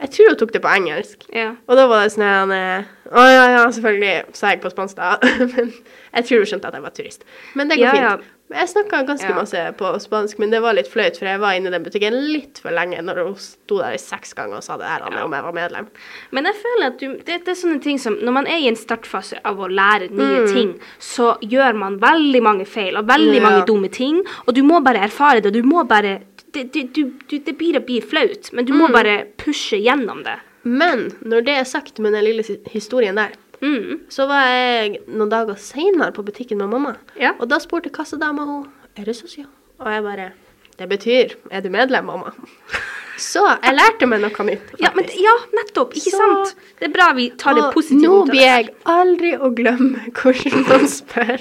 Jeg 0.00 0.10
tror 0.12 0.28
hun 0.28 0.36
tok 0.36 0.52
det 0.52 0.60
på 0.62 0.68
engelsk. 0.76 1.24
ja. 1.32 1.54
Og 1.66 1.76
da 1.78 1.86
var 1.88 2.02
det 2.04 2.12
sånn 2.12 2.52
eh, 2.52 2.84
Å 3.06 3.22
ja, 3.30 3.44
ja, 3.54 3.64
selvfølgelig, 3.72 4.34
sa 4.36 4.50
jeg 4.52 4.60
på 4.60 4.68
spansk 4.72 4.96
da. 4.98 5.14
Men 5.54 5.70
jeg 5.72 6.24
tror 6.26 6.42
hun 6.42 6.48
skjønte 6.50 6.68
at 6.68 6.74
jeg 6.74 6.82
var 6.84 6.96
turist. 6.96 7.22
Men 7.54 7.68
det 7.70 7.78
går 7.80 7.86
Ja, 7.86 7.92
fint. 7.94 8.02
Ja. 8.04 8.58
jeg 8.60 8.68
snakka 8.74 9.00
ganske 9.08 9.30
masse 9.34 9.62
på 9.78 9.88
spansk, 10.04 10.38
men 10.38 10.50
det 10.52 10.60
var 10.62 10.74
litt 10.76 10.86
flaut, 10.90 11.16
for 11.18 11.26
jeg 11.26 11.40
var 11.42 11.56
inne 11.58 11.66
i 11.70 11.74
den 11.74 11.82
butikken 11.86 12.14
litt 12.30 12.60
for 12.62 12.70
lenge 12.76 13.00
når 13.02 13.18
hun 13.24 13.32
sto 13.42 13.80
der 13.80 13.96
i 13.96 13.98
seks 13.98 14.34
ganger 14.38 14.60
og 14.60 14.62
sa 14.66 14.76
det 14.78 14.86
her 14.86 15.02
om 15.08 15.16
jeg 15.34 15.42
var 15.48 15.56
medlem. 15.56 15.88
Men 16.30 16.46
jeg 16.46 16.58
føler 16.60 16.86
at 16.92 17.00
du, 17.02 17.08
det, 17.26 17.40
det 17.46 17.54
er 17.54 17.58
sånne 17.58 17.80
ting 17.82 17.98
som 17.98 18.14
Når 18.22 18.36
man 18.36 18.46
er 18.46 18.60
i 18.62 18.68
en 18.70 18.78
startfase 18.78 19.40
av 19.44 19.58
å 19.58 19.66
lære 19.70 20.10
nye 20.12 20.44
Mm. 20.44 20.52
ting, 20.52 20.70
så 21.02 21.32
gjør 21.42 21.74
man 21.74 21.98
veldig 22.02 22.42
mange 22.42 22.66
feil 22.70 22.96
og 23.00 23.08
veldig 23.08 23.40
mange 23.42 23.64
dumme 23.66 23.88
ting, 23.90 24.22
og 24.46 24.54
du 24.54 24.62
må 24.62 24.78
bare 24.84 25.02
erfare 25.08 25.40
det. 25.42 25.52
Du 25.56 25.62
må 25.66 25.82
bare 25.88 26.20
Det, 26.56 26.64
det, 26.72 26.84
du, 26.96 27.02
du, 27.28 27.36
det 27.38 27.52
blir 27.60 27.78
blir 27.84 28.00
flaut, 28.02 28.48
men 28.56 28.64
du 28.64 28.72
Mm. 28.72 28.78
må 28.80 28.88
bare 28.94 29.16
pushe 29.36 29.76
gjennom 29.76 30.22
det. 30.24 30.38
Men 30.64 31.10
når 31.22 31.44
det 31.46 31.56
er 31.60 31.64
sagt 31.68 31.98
med 32.02 32.12
den 32.16 32.24
lille 32.24 32.42
historien 32.72 33.14
der, 33.20 33.34
Mm. 33.62 34.00
så 34.12 34.26
var 34.28 34.42
jeg 34.52 34.98
noen 35.08 35.30
dager 35.32 35.56
seinere 35.56 36.12
på 36.12 36.24
butikken 36.24 36.58
med 36.58 36.68
mamma. 36.68 36.96
Ja. 37.20 37.30
Og 37.40 37.48
da 37.48 37.56
spurte 37.58 37.88
kassadama 37.92 38.44
hun 38.44 38.66
er 38.96 39.04
du 39.04 39.12
sosial. 39.14 39.46
Og 39.80 39.86
jeg 39.92 40.02
bare 40.02 40.32
Det 40.78 40.88
betyr 40.90 41.34
er 41.50 41.60
du 41.64 41.70
medlem, 41.70 42.04
mamma? 42.04 42.32
Så 43.16 43.40
jeg 43.62 43.72
lærte 43.78 44.04
meg 44.06 44.20
noe 44.20 44.44
nytt. 44.44 44.74
Ja, 44.78 44.90
men, 44.94 45.06
ja, 45.08 45.32
nettopp. 45.56 45.94
Ikke 45.96 46.10
Så- 46.12 46.18
sant? 46.20 46.54
Det 46.78 46.88
er 46.90 46.92
bra 46.92 47.12
vi 47.16 47.30
tar 47.30 47.54
det 47.56 47.72
positivt 47.72 48.02
nå 48.04 48.26
blir 48.28 48.42
jeg 48.44 48.68
aldri 48.84 49.32
å 49.40 49.48
glemme 49.56 50.12
hvordan 50.12 50.66
man 50.68 50.84
spør 50.86 51.40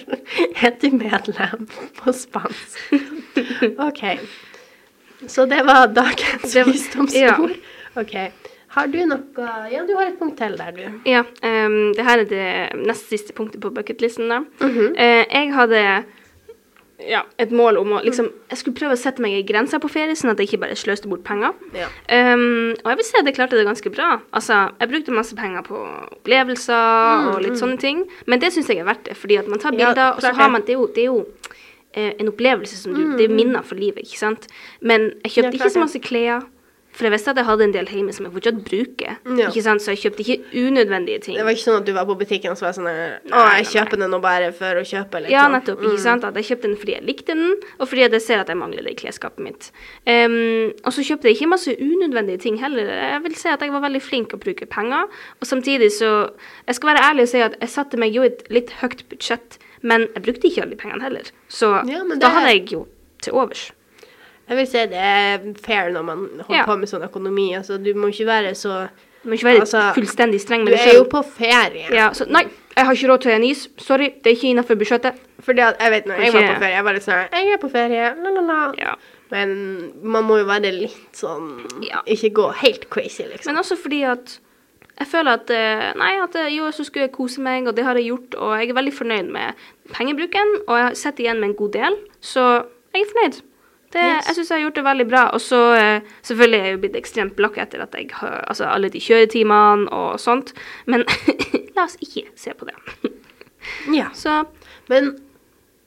er 0.63 0.71
du 0.79 0.89
medlem 0.95 1.67
på 1.99 2.13
spansk. 2.15 2.79
OK. 3.89 4.03
Så 5.27 5.45
det 5.49 5.61
var 5.65 5.87
dagens 5.87 6.53
Det 6.53 6.65
var- 6.65 6.71
visdomsord. 6.71 7.55
OK. 7.95 8.15
Har 8.75 8.87
du 8.91 8.99
noe 9.07 9.47
Ja, 9.71 9.85
du 9.87 9.95
har 9.95 10.09
et 10.09 10.19
punkt 10.19 10.37
til 10.37 10.57
der, 10.59 10.71
du. 10.75 10.83
Ja, 11.07 11.23
um, 11.23 11.93
det 11.95 12.03
her 12.03 12.19
er 12.19 12.27
det 12.27 12.85
nest 12.85 13.07
siste 13.09 13.33
punktet 13.33 13.61
på 13.61 13.71
bucketlisten 13.71 14.29
da. 14.29 14.39
Mm 14.59 14.71
-hmm. 14.71 14.91
uh, 14.91 15.23
jeg 15.31 15.53
hadde 15.53 16.03
ja, 17.09 17.21
et 17.37 17.51
mål 17.51 17.77
om 17.77 17.91
å 17.91 18.01
liksom 18.03 18.29
Jeg 18.49 18.57
skulle 18.57 18.75
prøve 18.75 18.95
å 18.95 18.99
sette 18.99 19.21
meg 19.21 19.31
i 19.31 19.43
grenser 19.43 19.79
på 19.79 19.89
ferie, 19.91 20.15
sånn 20.15 20.31
at 20.31 20.39
jeg 20.39 20.47
ikke 20.47 20.61
bare 20.61 20.75
sløste 20.75 21.09
bort 21.11 21.23
penger. 21.23 21.51
Ja. 21.75 21.87
Um, 22.33 22.75
og 22.83 22.89
jeg 22.91 22.97
vil 22.97 23.05
si 23.05 23.17
at 23.19 23.25
jeg 23.25 23.35
klarte 23.35 23.57
det 23.57 23.65
ganske 23.65 23.89
bra. 23.89 24.19
Altså, 24.33 24.69
jeg 24.79 24.89
brukte 24.89 25.11
masse 25.11 25.35
penger 25.35 25.61
på 25.61 25.75
opplevelser 26.11 27.33
og 27.33 27.41
litt 27.41 27.59
sånne 27.59 27.77
ting, 27.77 28.05
men 28.25 28.39
det 28.39 28.53
syns 28.53 28.69
jeg 28.71 28.77
er 28.77 28.87
verdt 28.87 29.05
det, 29.09 29.17
fordi 29.17 29.35
at 29.35 29.47
man 29.47 29.59
tar 29.59 29.71
bilder, 29.71 29.95
Ja, 29.95 30.11
og 30.11 30.21
så 30.21 30.33
har 30.33 30.49
man 30.49 30.61
Det 30.61 30.73
jo, 30.73 30.87
det 30.87 31.03
er 31.03 31.05
jo 31.05 31.25
en 31.95 32.27
opplevelse 32.31 32.77
som 32.81 32.93
du 32.93 33.15
Det 33.17 33.29
er 33.29 33.33
minner 33.33 33.63
for 33.63 33.79
livet, 33.79 34.03
ikke 34.03 34.19
sant? 34.19 34.47
Men 34.81 35.13
jeg 35.23 35.37
kjøpte 35.37 35.59
ikke 35.59 35.73
så 35.77 35.85
masse 35.85 36.03
klær. 36.03 36.43
For 36.95 37.03
jeg 37.03 37.11
visste 37.11 37.33
at 37.33 37.39
jeg 37.41 37.47
hadde 37.49 37.65
en 37.65 37.73
del 37.73 37.89
hjemme 37.91 38.13
som 38.15 38.23
jeg 38.23 38.31
fortsatt 38.31 38.59
bruker. 38.63 39.17
Ja. 39.35 39.49
Ikke 39.49 39.63
sant? 39.65 39.83
Så 39.83 39.91
jeg 39.91 39.99
kjøpte 40.05 40.23
ikke 40.23 40.61
unødvendige 40.69 41.19
ting. 41.25 41.35
Det 41.35 41.43
var 41.43 41.55
ikke 41.57 41.65
sånn 41.65 41.81
at 41.81 41.89
du 41.89 41.91
var 41.97 42.07
på 42.07 42.15
butikken 42.21 42.53
og 42.53 42.59
så 42.59 42.69
var 42.69 42.77
sånn 42.77 42.87
her, 42.87 43.17
Å, 43.35 43.41
jeg 43.59 43.67
kjøper 43.73 43.99
den 43.99 44.13
nå 44.15 44.19
bare 44.23 44.53
for 44.55 44.79
å 44.79 44.83
kjøpe, 44.87 45.25
liksom. 45.25 45.33
Ja, 45.35 45.43
nettopp. 45.51 45.83
ikke 45.83 46.03
sant? 46.05 46.23
At 46.23 46.39
jeg 46.39 46.47
kjøpte 46.53 46.69
den 46.69 46.77
fordi 46.79 46.95
jeg 46.95 47.05
likte 47.09 47.35
den, 47.35 47.57
og 47.75 47.91
fordi 47.91 48.05
jeg 48.05 48.23
ser 48.23 48.45
at 48.45 48.53
jeg 48.53 48.59
mangler 48.61 48.87
det 48.87 48.95
i 48.95 48.99
klesskapet 49.01 49.43
mitt. 49.43 49.67
Um, 50.07 50.71
og 50.85 50.95
så 50.95 51.03
kjøpte 51.09 51.27
jeg 51.27 51.35
ikke 51.35 51.51
masse 51.51 51.75
unødvendige 51.75 52.45
ting 52.47 52.61
heller. 52.63 52.87
Jeg 52.87 53.21
vil 53.27 53.37
si 53.43 53.51
at 53.51 53.67
jeg 53.67 53.75
var 53.75 53.83
veldig 53.89 54.03
flink 54.05 54.37
å 54.37 54.39
bruke 54.39 54.69
penger. 54.71 55.11
Og 55.41 55.51
samtidig 55.51 55.91
så 55.99 56.13
Jeg 56.65 56.75
skal 56.79 56.93
være 56.93 57.03
ærlig 57.11 57.27
og 57.27 57.29
si 57.29 57.41
at 57.43 57.59
jeg 57.59 57.69
satte 57.69 57.99
meg 57.99 58.15
jo 58.15 58.23
et 58.23 58.45
litt 58.49 58.71
høyt 58.79 59.03
budsjett, 59.11 59.59
men 59.85 60.07
jeg 60.15 60.23
brukte 60.25 60.49
ikke 60.49 60.63
alle 60.65 60.75
de 60.75 60.81
pengene 60.81 61.05
heller. 61.05 61.31
Så 61.49 61.71
Ja, 61.89 62.01
da 62.21 62.29
hadde 62.35 62.53
jeg 62.55 62.71
jo 62.73 62.85
til 63.21 63.33
overs. 63.37 63.67
Jeg 64.49 64.57
vil 64.59 64.67
si 64.69 64.83
det 64.91 65.01
er 65.01 65.45
fair 65.65 65.89
når 65.93 66.03
man 66.05 66.19
holder 66.45 66.59
Ja. 66.59 66.65
på 66.67 66.75
med 66.77 66.89
sånn 66.89 67.05
økonomi. 67.07 67.47
Altså, 67.57 67.77
du 67.81 67.93
må 67.97 68.11
ikke 68.13 68.27
være 68.29 68.53
så 68.57 68.87
Du 69.23 69.29
må 69.31 69.37
ikke 69.39 69.47
være 69.49 69.61
Altså, 69.65 69.81
fullstendig 69.95 70.39
streng 70.43 70.65
Du 70.65 70.69
med 70.69 70.77
deg 70.77 70.87
er 70.91 70.99
jo 70.99 71.05
på 71.09 71.23
ferie. 71.25 71.87
Ja, 71.89 72.11
så 72.13 72.27
nei, 72.29 72.43
jeg 72.75 72.85
har 72.85 72.93
ikke 72.93 73.09
råd 73.09 73.21
til 73.23 73.31
en 73.33 73.43
is. 73.47 73.63
Sorry, 73.81 74.11
det 74.21 74.29
er 74.29 74.35
ikke 74.35 74.51
innafor 74.53 74.77
budsjettet. 74.77 75.17
Fordi 75.41 75.61
at, 75.65 75.79
jeg 75.81 75.91
vet 75.95 76.05
når 76.05 76.21
jeg 76.21 76.33
var 76.33 76.41
på 76.45 76.59
ferie, 76.59 76.75
jeg 76.75 76.83
var 76.85 76.93
litt 76.93 77.03
sånn 77.07 77.33
Jeg 77.33 77.53
er 77.53 77.57
på 77.57 77.71
ferie, 77.73 78.15
la, 78.21 78.29
la, 78.35 78.41
la. 78.41 78.59
Ja. 78.77 78.93
Men 79.31 79.55
man 80.03 80.23
må 80.27 80.37
jo 80.37 80.45
være 80.45 80.71
litt 80.75 81.17
sånn. 81.17 81.65
Ikke 82.05 82.29
gå 82.37 82.51
helt 82.61 82.89
crazy, 82.93 83.23
liksom. 83.25 83.49
Men 83.53 83.63
også 83.63 83.77
fordi 83.81 84.03
at 84.05 84.37
jeg 84.99 85.07
føler 85.11 85.39
at 85.39 85.49
eh, 85.51 85.89
Nei, 85.99 86.13
at 86.23 86.35
eh, 86.39 86.51
jo, 86.55 86.69
så 86.71 86.85
skulle 86.87 87.07
jeg 87.07 87.15
kose 87.15 87.41
meg, 87.43 87.67
og 87.67 87.75
det 87.77 87.83
har 87.83 87.97
jeg 87.99 88.07
gjort, 88.11 88.37
og 88.39 88.53
jeg 88.59 88.69
er 88.69 88.77
veldig 88.77 88.93
fornøyd 88.93 89.31
med 89.33 89.65
pengebruken, 89.93 90.53
og 90.67 90.77
jeg 90.79 90.97
sitter 91.01 91.25
igjen 91.25 91.41
med 91.41 91.49
en 91.49 91.59
god 91.59 91.75
del, 91.75 91.97
så 92.23 92.45
jeg 92.95 93.03
er 93.03 93.11
fornøyd. 93.11 93.41
Det, 93.95 94.01
Yes. 94.01 94.25
Jeg 94.27 94.35
syns 94.35 94.49
jeg 94.51 94.57
har 94.57 94.63
gjort 94.65 94.75
det 94.75 94.83
veldig 94.83 95.05
bra. 95.07 95.19
Og 95.31 95.41
så 95.41 95.59
eh, 95.79 96.07
selvfølgelig 96.27 96.57
er 96.59 96.65
jeg 96.65 96.73
jo 96.73 96.79
blitt 96.83 96.95
ekstremt 96.99 97.35
blakk 97.37 97.59
etter 97.63 97.83
at 97.85 97.93
jeg 97.95 98.09
har 98.17 98.41
Altså 98.49 98.65
alle 98.67 98.89
de 98.91 98.99
kjøretimene 98.99 99.87
og 99.95 100.19
sånt, 100.19 100.51
men 100.85 101.05
la 101.77 101.85
oss 101.85 101.95
ikke 102.03 102.25
se 102.35 102.51
på 102.59 102.67
det. 102.67 102.75
Ja. 103.93 104.09
Så 104.13 104.43
Men 104.91 105.13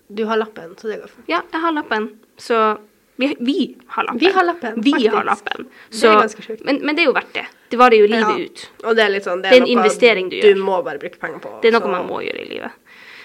du 0.08 0.24
har 0.24 0.40
lappen, 0.40 0.72
så 0.78 0.88
det 0.88 1.02
går 1.02 1.12
fint. 1.12 1.28
ja, 1.28 1.42
jeg 1.52 1.60
har 1.60 1.74
lappen. 1.76 2.08
Så 2.40 2.78
vi, 3.18 3.28
vi 3.40 3.76
har 3.94 4.04
lappen. 4.06 4.18
Vi 4.22 4.30
har 4.32 4.44
lappen, 4.46 4.74
Vi 4.84 4.92
har 5.08 5.24
lappen. 5.26 5.66
Det 5.90 6.04
er 6.06 6.20
ganske 6.22 6.42
sjukt. 6.44 6.64
men, 6.64 6.78
men 6.86 6.94
det 6.96 7.02
er 7.02 7.08
jo 7.10 7.14
verdt 7.16 7.32
det. 7.34 7.46
Det 7.70 7.78
varer 7.80 7.98
jo 7.98 8.06
livet 8.06 8.28
Ja. 8.28 8.44
ut. 8.46 8.62
Og 8.84 8.96
det 8.96 9.04
er 9.04 9.10
litt 9.10 9.24
sånn 9.26 9.42
Det 9.42 9.50
er 9.52 9.56
en 9.58 9.66
noe 9.66 9.74
investering 9.74 10.30
du 10.30 10.40
Du 10.40 10.46
gjør. 10.48 10.62
må 10.64 10.76
bare 10.84 10.98
bruke 11.02 11.18
penger 11.20 11.38
på. 11.42 11.60
Det 11.62 11.68
er 11.68 11.72
noe 11.78 11.82
så- 11.82 11.90
man 11.90 12.06
må 12.08 12.20
gjøre 12.24 12.40
i 12.46 12.48
livet. 12.54 12.70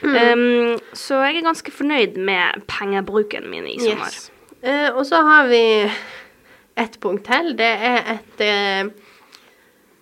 Um, 0.03 0.79
så 0.91 1.21
jeg 1.23 1.37
er 1.37 1.45
ganske 1.45 1.71
fornøyd 1.71 2.17
med 2.17 2.63
pengebruken 2.67 3.45
min 3.49 3.65
i 3.67 3.77
sommer. 3.79 4.11
Yes. 4.11 4.31
Uh, 4.63 4.89
og 4.97 5.05
så 5.05 5.21
har 5.23 5.47
vi 5.47 5.89
et 6.75 6.97
punkt 6.99 7.23
til. 7.23 7.53
Det 7.55 7.71
er 7.91 8.17
et 8.17 8.43
uh, 8.43 8.91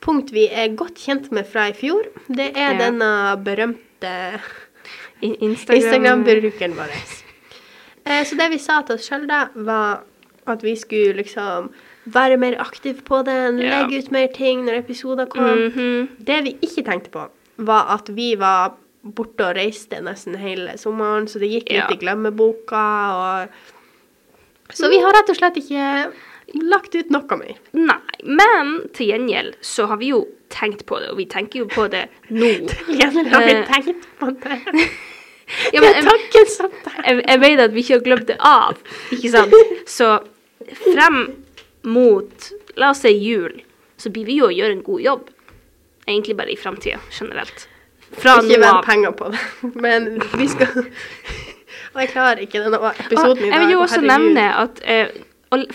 punkt 0.02 0.32
vi 0.34 0.48
er 0.50 0.74
godt 0.76 0.96
kjent 0.98 1.32
med 1.32 1.46
fra 1.46 1.68
i 1.70 1.74
fjor. 1.74 2.02
Det 2.34 2.52
er 2.58 2.74
Ja. 2.74 2.78
denne 2.90 3.12
berømte 3.44 4.42
I- 5.22 5.38
Instagram, 5.42 6.24
Instagram-brukeren 6.24 6.74
vår. 6.74 6.90
Eh, 8.06 8.24
så 8.26 8.38
det 8.38 8.50
vi 8.52 8.58
sa 8.62 8.82
til 8.82 8.96
oss 8.98 9.08
sjøl 9.10 9.28
da, 9.30 9.48
var 9.56 10.02
at 10.50 10.64
vi 10.66 10.76
skulle 10.76 11.14
liksom 11.22 11.70
være 12.12 12.38
mer 12.42 12.56
aktive 12.60 13.04
på 13.06 13.24
den, 13.28 13.60
Ja. 13.62 13.82
legge 13.84 14.00
ut 14.02 14.12
mer 14.12 14.28
ting 14.34 14.66
når 14.66 14.80
episoder 14.82 15.26
kom. 15.30 15.70
Mhm. 15.70 16.08
Det 16.26 16.44
vi 16.44 16.56
ikke 16.62 16.84
tenkte 16.88 17.12
på, 17.14 17.28
var 17.58 17.92
at 17.94 18.10
vi 18.16 18.34
var 18.36 18.74
borte 19.04 19.46
og 19.50 19.56
reiste 19.56 20.02
nesten 20.02 20.36
hele 20.38 20.78
sommeren, 20.78 21.28
så 21.28 21.40
det 21.40 21.50
gikk 21.52 21.70
litt 21.70 21.78
Ja. 21.78 21.88
i 21.90 21.98
glemmeboka. 21.98 22.84
Og... 23.14 23.50
Så 24.74 24.90
vi 24.90 25.00
har 25.00 25.14
rett 25.14 25.30
og 25.30 25.36
slett 25.36 25.58
ikke 25.58 26.12
lagt 26.64 26.96
ut 26.96 27.10
noe 27.12 27.38
mer. 27.38 27.56
Nei, 27.74 28.00
men 28.24 28.90
til 28.94 29.08
gjengjeld 29.08 29.56
så 29.62 29.88
har 29.88 29.98
vi 29.98 30.08
jo 30.12 30.26
tenkt 30.50 30.86
på 30.86 31.00
det, 31.00 31.10
og 31.12 31.18
vi 31.18 31.26
tenker 31.26 31.60
jo 31.60 31.66
på 31.66 31.88
det 31.90 32.10
nå. 32.30 32.52
til 32.68 32.98
gjengjeld 33.00 33.28
har 33.32 33.46
vi 33.46 33.52
Eh, 33.52 33.66
tenkt 33.68 34.08
på 34.20 34.32
det. 34.42 34.90
Ja, 35.74 35.82
men, 35.82 35.94
jeg, 35.94 36.46
jeg, 37.06 37.24
jeg 37.28 37.40
vet 37.42 37.60
at 37.66 37.74
vi 37.76 37.84
ikke 37.84 37.98
har 37.98 38.06
glemt 38.06 38.28
det 38.30 38.38
av, 38.40 38.78
ikke 39.12 39.32
sant? 39.34 39.56
Så 39.90 40.12
frem 40.94 41.18
mot, 41.84 42.52
la 42.80 42.92
oss 42.94 43.02
si 43.04 43.12
jul, 43.18 43.62
så 44.00 44.12
blir 44.14 44.26
vi 44.30 44.38
jo 44.40 44.48
å 44.50 44.54
gjøre 44.54 44.78
en 44.78 44.84
god 44.86 45.02
jobb. 45.02 45.30
Egentlig 46.08 46.36
bare 46.38 46.54
i 46.54 46.58
framtida, 46.60 47.00
generelt. 47.14 47.68
Fra 48.12 48.38
Ikke 48.42 48.58
nå 48.60 48.72
penger 48.86 49.14
på 49.16 49.30
det, 49.32 49.42
men 49.80 50.08
vi 50.38 50.48
skal 50.52 50.86
jeg 51.92 52.10
klarer 52.14 52.40
ikke 52.44 52.60
denne 52.64 52.78
Og 52.80 52.98
episoden 53.04 53.44
i 53.44 53.50
dag. 53.50 53.52
jeg 53.52 53.60
vil 53.66 53.72
jo 53.74 53.80
også 53.84 54.00
herregud. 54.00 54.12
nevne 54.12 54.44
at 54.64 54.82
eh, 54.88 55.10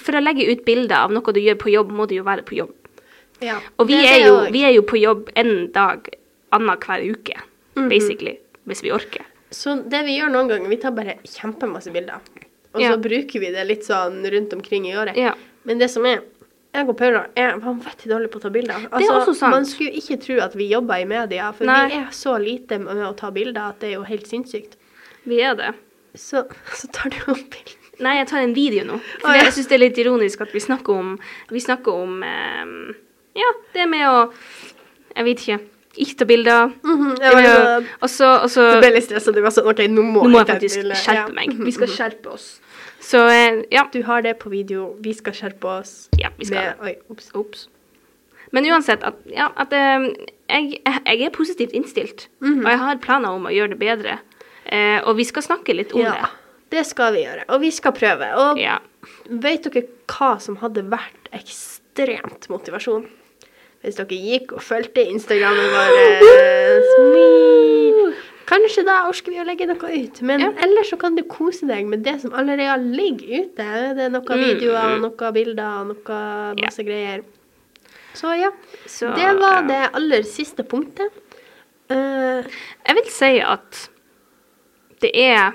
for 0.00 0.16
å 0.16 0.22
legge 0.24 0.46
ut 0.48 0.62
bilder 0.64 0.96
av 1.04 1.12
noe 1.12 1.32
du 1.36 1.40
gjør 1.42 1.58
på 1.60 1.72
jobb, 1.72 1.90
må 1.92 2.06
du 2.08 2.14
jo 2.16 2.24
være 2.24 2.44
på 2.48 2.56
jobb. 2.56 2.72
ja. 3.44 3.58
Og 3.78 3.88
vi 3.90 3.98
er, 4.00 4.22
jo, 4.26 4.36
vi 4.52 4.62
er 4.64 4.72
jo 4.76 4.82
på 4.88 4.96
jobb 5.00 5.28
en 5.36 5.70
dag 5.74 6.08
annenhver 6.56 7.04
uke, 7.12 7.36
Mhm. 7.76 7.88
basically, 7.92 8.38
hvis 8.64 8.80
vi 8.82 8.90
orker. 8.96 9.24
Så 9.56 9.76
det 9.88 10.02
vi 10.04 10.18
gjør 10.18 10.32
noen 10.34 10.50
ganger, 10.52 10.68
vi 10.72 10.78
tar 10.82 10.92
bare 10.96 11.16
kjempemasse 11.24 11.92
bilder. 11.94 12.20
Og 12.76 12.80
så 12.82 12.90
Ja. 12.90 12.96
bruker 13.00 13.40
vi 13.40 13.50
det 13.54 13.64
litt 13.66 13.86
sånn 13.88 14.18
rundt 14.32 14.52
omkring 14.52 14.84
i 14.90 14.96
året. 15.00 15.16
Ja. 15.16 15.32
Men 15.64 15.78
det 15.80 15.88
som 15.90 16.04
er 16.04 16.20
jeg 16.76 16.88
og 16.90 16.96
Paula 16.98 17.22
er 17.34 17.54
vanvittig 17.62 18.10
dårlige 18.10 18.28
på 18.34 18.36
å 18.38 18.42
ta 18.42 18.50
bilder. 18.52 18.82
Altså. 18.92 19.48
Man 19.48 19.64
skulle 19.64 19.94
ikke 19.96 20.18
tro 20.20 20.36
at 20.44 20.52
vi 20.58 20.68
jobber 20.68 21.00
i 21.00 21.06
media, 21.08 21.50
for 21.56 21.64
Nei. 21.64 21.86
vi 21.88 21.94
er 22.02 22.10
så 22.12 22.34
lite 22.42 22.76
med 22.82 23.00
å 23.00 23.14
ta 23.16 23.30
bilder 23.32 23.70
at 23.70 23.80
det 23.80 23.88
er 23.88 23.94
jo 23.96 24.02
helt 24.04 24.26
sinnssykt. 24.28 24.76
Vi 25.24 25.40
er 25.40 25.54
det. 25.56 25.70
Så, 26.14 26.44
så 26.76 26.90
tar 26.92 27.10
du 27.14 27.16
opp 27.32 27.48
bilder. 27.48 27.78
Nei, 28.04 28.18
jeg 28.18 28.28
tar 28.28 28.42
en 28.44 28.52
video 28.52 28.84
nå. 28.84 28.98
For 29.22 29.30
Å, 29.30 29.36
ja. 29.38 29.44
jeg 29.46 29.54
syns 29.56 29.68
det 29.70 29.76
er 29.78 29.82
litt 29.86 29.98
ironisk 30.02 30.42
at 30.44 30.52
vi 30.52 30.60
snakker 30.60 30.92
om 31.00 31.14
Vi 31.48 31.62
snakker 31.64 31.96
om 31.96 32.18
eh, 32.22 32.92
Ja, 33.40 33.48
det 33.72 33.86
med 33.88 34.04
å 34.04 34.18
Jeg 35.16 35.24
vet 35.24 35.40
ikke. 35.46 35.58
Ikke 35.96 36.26
Mm. 36.26 36.72
Mhm, 36.82 37.16
Det 37.18 37.30
å- 37.32 37.42
så- 37.42 37.84
Og 38.02 38.10
så 38.10 38.42
og 38.42 38.50
så- 38.50 38.72
Du 38.74 38.80
ble 38.80 38.90
litt 38.94 39.04
stressa. 39.04 39.32
Du 39.32 39.40
var 39.42 39.50
sånn 39.50 39.66
OK, 39.70 39.78
nå 39.88 40.02
må, 40.02 40.22
Nå 40.24 40.30
må 40.30 40.38
jeg 40.44 40.46
faktisk 40.46 40.76
bilder. 40.82 40.94
skjerpe 40.96 41.14
Ja. 41.14 41.34
meg. 41.34 41.64
Vi 41.64 41.70
skal 41.72 41.86
skjerpe 41.88 42.26
oss. 42.32 42.60
Så 43.00 43.28
eh, 43.28 43.62
ja. 43.70 43.84
Du 43.92 44.02
har 44.02 44.22
det 44.22 44.38
på 44.38 44.50
video. 44.50 44.96
Vi 45.00 45.12
skal 45.14 45.32
skjerpe 45.32 45.64
oss. 45.80 46.08
Ja, 46.18 46.28
vi 46.38 46.44
skal 46.44 46.56
med. 46.56 46.74
Oi, 46.82 46.96
ops. 47.10 47.30
Ops. 47.34 47.68
Men 48.52 48.64
uansett, 48.64 49.02
at, 49.02 49.14
ja, 49.26 49.50
at 49.56 49.72
eh, 49.72 50.08
jeg, 50.48 50.80
jeg 50.84 51.20
er 51.22 51.30
positivt 51.30 51.72
innstilt. 51.72 52.28
Mhm. 52.40 52.64
Og 52.64 52.70
jeg 52.70 52.78
har 52.78 52.96
planer 52.96 53.28
om 53.30 53.44
å 53.46 53.50
gjøre 53.50 53.70
det 53.70 53.78
bedre. 53.78 54.18
Eh, 54.66 55.00
og 55.04 55.16
vi 55.16 55.24
skal 55.24 55.42
snakke 55.42 55.74
litt 55.76 55.92
om 55.94 56.00
Ja, 56.00 56.26
det 56.70 56.84
skal 56.86 57.12
vi 57.12 57.24
gjøre. 57.24 57.44
Og 57.48 57.60
vi 57.60 57.70
skal 57.70 57.92
prøve. 57.92 58.34
Og. 58.36 58.58
Ja. 58.58 58.78
vet 59.30 59.62
dere 59.62 59.84
hva 60.08 60.40
som 60.40 60.56
hadde 60.56 60.82
vært 60.90 61.30
ekstremt 61.32 62.48
motivasjon? 62.48 63.06
Hvis 63.86 64.00
dere 64.00 64.16
gikk 64.18 64.52
og 64.56 64.62
fulgte 64.66 65.04
Instagrammen 65.06 65.68
vår. 65.70 65.92
Smee. 66.90 68.06
Kanskje 68.46 68.82
da 68.86 68.96
orker 69.08 69.30
vi 69.34 69.40
å 69.42 69.46
legge 69.46 69.66
noe 69.66 69.90
ut. 70.04 70.20
Men 70.22 70.40
Ja. 70.42 70.50
ellers 70.62 70.90
så 70.90 70.98
kan 70.98 71.14
du 71.16 71.22
kose 71.22 71.66
deg 71.66 71.86
med 71.86 72.02
det 72.04 72.20
som 72.22 72.30
allerede 72.32 72.76
ligger 72.94 73.44
ute. 73.44 73.66
Det 73.96 74.04
er 74.06 74.10
noen 74.10 74.26
Mm, 74.26 74.44
videoer, 74.44 74.98
mm. 74.98 75.00
noen 75.02 75.32
bilder, 75.34 75.84
noe 75.84 76.54
Ja. 76.58 76.66
masse 76.66 76.82
greier. 76.86 77.22
Så 78.14 78.34
ja. 78.38 78.50
Så, 78.86 79.14
Det 79.14 79.38
var 79.38 79.62
ja. 79.62 79.66
det 79.66 79.94
aller 79.94 80.22
siste 80.22 80.62
punktet. 80.64 81.10
Uh, 81.90 82.42
Jeg 82.86 82.94
vil 82.96 83.10
si 83.10 83.38
at 83.40 83.88
det 85.00 85.10
er 85.14 85.52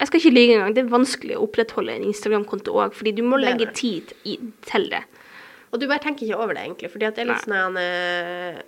Jeg 0.00 0.08
skal 0.08 0.20
ikke 0.20 0.34
lyve 0.34 0.54
engang. 0.54 0.74
Det 0.74 0.84
er 0.84 0.88
vanskelig 0.98 1.36
å 1.36 1.46
opprettholde 1.48 1.92
en 1.94 2.02
Instagram-konto 2.12 2.72
òg, 2.74 2.92
fordi 2.92 3.12
du 3.14 3.22
må 3.22 3.36
legge 3.38 3.72
tid 3.72 4.12
i, 4.24 4.38
til 4.66 4.88
det. 4.90 5.04
Og 5.74 5.80
du 5.82 5.88
bare 5.90 6.02
tenker 6.04 6.28
ikke 6.28 6.38
over 6.38 6.54
det, 6.54 6.68
egentlig. 6.68 6.92
Fordi 6.92 7.08
at 7.08 7.18
det 7.18 7.24
er 7.24 7.30
litt 7.32 7.48
sånn 7.48 7.78
eh, 7.80 8.60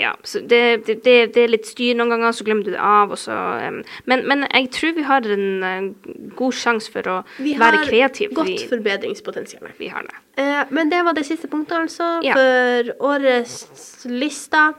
Ja, 0.00 0.12
så 0.26 0.42
det, 0.44 0.60
det, 0.86 0.98
det, 1.06 1.40
er 1.40 1.48
litt 1.48 1.68
styr 1.68 1.96
noen 1.96 2.12
ganger, 2.12 2.34
så 2.36 2.44
glemmer 2.44 2.66
du 2.66 2.74
det 2.74 2.82
av, 2.84 3.14
så 3.20 3.36
um, 3.64 3.80
men, 4.10 4.24
men 4.28 4.44
jeg 4.48 4.68
tror 4.76 4.92
vi 4.98 5.06
har 5.08 5.28
en 5.36 5.64
uh, 5.64 6.10
god 6.36 6.58
sjanse 6.60 6.92
for 6.92 7.08
å 7.08 7.16
være 7.38 7.86
kreative. 7.88 8.28
Vi 8.28 8.36
har 8.36 8.50
godt 8.50 8.66
forbedringspotensial. 8.74 9.72
vi 9.80 9.88
har 9.92 10.04
det. 10.08 10.18
Uh, 10.36 10.62
men 10.76 10.92
det 10.92 11.00
var 11.08 11.16
det 11.16 11.24
siste 11.30 11.48
punktet, 11.52 11.78
altså. 11.86 12.10
Ja. 12.26 12.36
For 12.36 12.92
årets 13.14 14.04
lista. 14.12 14.70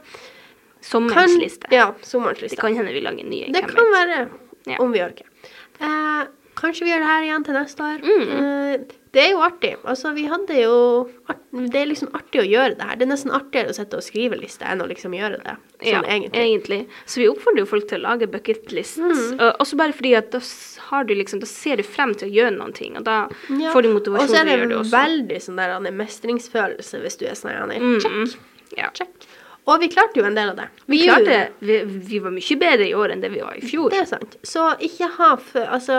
Sommerens 0.82 1.38
liste. 1.42 1.70
Ja, 1.74 1.92
sommerens 2.06 2.54
Det 2.54 2.58
kan 2.58 2.74
hende 2.78 2.94
vi 2.94 3.02
lager 3.02 3.26
en 3.26 3.34
ny. 3.34 3.44
Det 3.54 3.66
kan 3.66 3.82
vet. 3.82 3.98
være, 3.98 4.24
Ja. 4.70 4.78
om 4.78 4.94
vi 4.94 5.02
orker. 5.02 5.26
Uh, 5.82 6.30
kanskje 6.54 6.86
vi 6.86 6.92
gjør 6.92 7.02
det 7.02 7.14
her 7.16 7.22
igjen 7.26 7.46
til 7.46 7.56
neste 7.58 7.82
år. 7.82 8.04
Mm. 8.06 8.90
Det 9.12 9.20
er 9.20 9.30
jo 9.34 9.42
artig. 9.44 9.74
Altså, 9.84 10.14
vi 10.16 10.22
hadde 10.24 10.56
jo 10.56 10.76
Det 11.52 11.76
er 11.82 11.88
liksom 11.90 12.08
artig 12.16 12.40
å 12.40 12.46
gjøre 12.48 12.78
det 12.78 12.86
her. 12.88 12.96
Det 12.96 13.04
er 13.04 13.10
nesten 13.10 13.34
artigere 13.36 13.68
å 13.68 13.76
sitte 13.76 13.98
og 13.98 14.04
skrive 14.06 14.38
liste 14.40 14.64
enn 14.64 14.80
å 14.80 14.86
liksom 14.88 15.12
gjøre 15.12 15.36
det. 15.42 15.56
Ja, 15.84 15.98
Sånn 16.00 16.08
egentlig. 16.08 16.40
egentlig. 16.40 16.78
Så 17.04 17.20
vi 17.20 17.26
oppfordrer 17.28 17.60
jo 17.60 17.68
folk 17.68 17.88
til 17.90 18.00
å 18.00 18.06
lage 18.06 18.28
bucketlist. 18.32 19.02
Mm. 19.02 19.20
Uh, 19.36 19.50
også 19.60 19.76
bare 19.76 19.92
fordi 19.92 20.14
at 20.16 20.30
da, 20.32 20.40
har 20.88 21.04
du 21.04 21.12
liksom, 21.18 21.42
da 21.44 21.50
ser 21.50 21.76
du 21.76 21.84
frem 21.84 22.14
til 22.16 22.30
å 22.30 22.32
gjøre 22.38 22.56
noen 22.56 22.72
ting, 22.72 22.96
og 22.96 23.04
da 23.04 23.18
Ja. 23.50 23.74
får 23.74 23.82
du 23.84 23.90
motivasjon 23.92 24.32
til 24.32 24.38
er 24.38 24.42
å 24.42 24.48
det 24.48 24.56
gjøre 24.56 24.68
det 24.72 24.78
også. 24.80 24.96
veldig 24.96 25.42
sånn 25.44 25.60
der 25.60 25.76
Anne, 25.76 25.92
mestringsfølelse 26.00 27.02
hvis 27.04 27.18
du 27.20 27.26
er 27.28 27.36
sånn 27.36 27.52
Anne. 27.52 28.00
Check, 28.00 28.12
mm. 28.12 28.34
Ja. 28.78 28.88
check. 28.96 29.28
Og 29.68 29.78
vi 29.78 29.88
klarte 29.92 30.16
jo 30.18 30.24
en 30.24 30.34
del 30.34 30.48
av 30.50 30.56
det. 30.56 30.68
Vi 30.88 30.98
vi 30.98 31.04
klarte 31.06 31.50
vi, 31.60 31.76
vi 31.84 32.18
var 32.18 32.32
mye 32.34 32.56
bedre 32.58 32.88
i 32.88 32.94
år 32.98 33.12
enn 33.12 33.20
det 33.20 33.30
vi 33.30 33.44
var 33.44 33.54
i 33.54 33.60
fjor. 33.60 33.90
Det 33.90 34.00
er 34.00 34.08
sant. 34.10 34.36
Så 34.42 34.72
ikke 34.80 35.06
ha 35.18 35.36
Altså, 35.68 35.94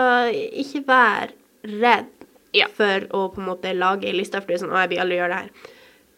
ikke 0.52 0.84
vær 0.84 1.30
redd 1.64 2.10
Ja. 2.54 2.66
for 2.72 3.06
å 3.10 3.26
på 3.34 3.40
en 3.42 3.46
måte 3.50 3.74
lage 3.76 4.04
ei 4.06 4.12
liste 4.16 4.40
fordi 4.40 4.58
sånn, 4.62 4.72
å, 4.72 4.80
jeg 4.84 4.90
vil 4.94 4.98
aldri 5.04 5.16
gjøre 5.18 5.28
det 5.28 5.42
her. 5.42 5.50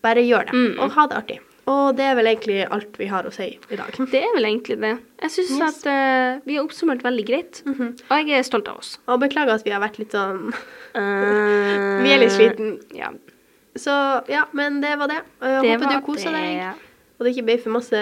Bare 0.03 0.23
gjør 0.23 0.45
det, 0.47 0.53
Mm. 0.55 0.79
og 0.81 0.91
ha 0.93 1.07
det 1.07 1.17
artig. 1.17 1.39
Og 1.67 1.97
det 1.99 2.05
er 2.07 2.15
vel 2.15 2.27
egentlig 2.31 2.61
alt 2.71 2.97
vi 2.97 3.07
har 3.11 3.25
å 3.27 3.33
si 3.35 3.59
i 3.71 3.77
dag. 3.77 3.91
Det 4.13 4.21
er 4.23 4.35
vel 4.37 4.45
egentlig 4.47 4.77
det. 4.81 4.93
Jeg 5.23 5.31
syns 5.35 5.51
Yes. 5.59 5.85
at 5.85 5.87
uh, 5.91 6.41
vi 6.47 6.55
har 6.55 6.63
oppsummert 6.65 7.03
veldig 7.03 7.25
greit, 7.27 7.63
Mhm. 7.67 7.89
og 8.11 8.17
jeg 8.29 8.39
er 8.39 8.43
stolt 8.47 8.69
av 8.69 8.79
oss. 8.79 8.99
Og 9.09 9.19
beklager 9.21 9.55
at 9.55 9.65
vi 9.65 9.71
har 9.75 9.81
vært 9.81 9.99
litt 9.99 10.13
sånn 10.13 10.53
uh, 10.95 12.03
Vi 12.05 12.13
er 12.13 12.19
litt 12.23 12.31
sliten. 12.37 12.77
Ja, 12.95 13.11
Så 13.77 13.93
ja, 14.29 14.45
men 14.53 14.81
det 14.81 14.95
var 14.99 15.09
det. 15.09 15.19
Jeg 15.43 15.63
det 15.63 15.73
håper 15.75 15.85
var 15.87 16.01
du 16.01 16.07
koser 16.07 16.33
det. 16.33 16.45
deg, 16.45 16.75
og 17.19 17.27
det 17.27 17.35
ikke 17.35 17.45
ble 17.45 17.59
for 17.59 17.71
masse 17.71 18.01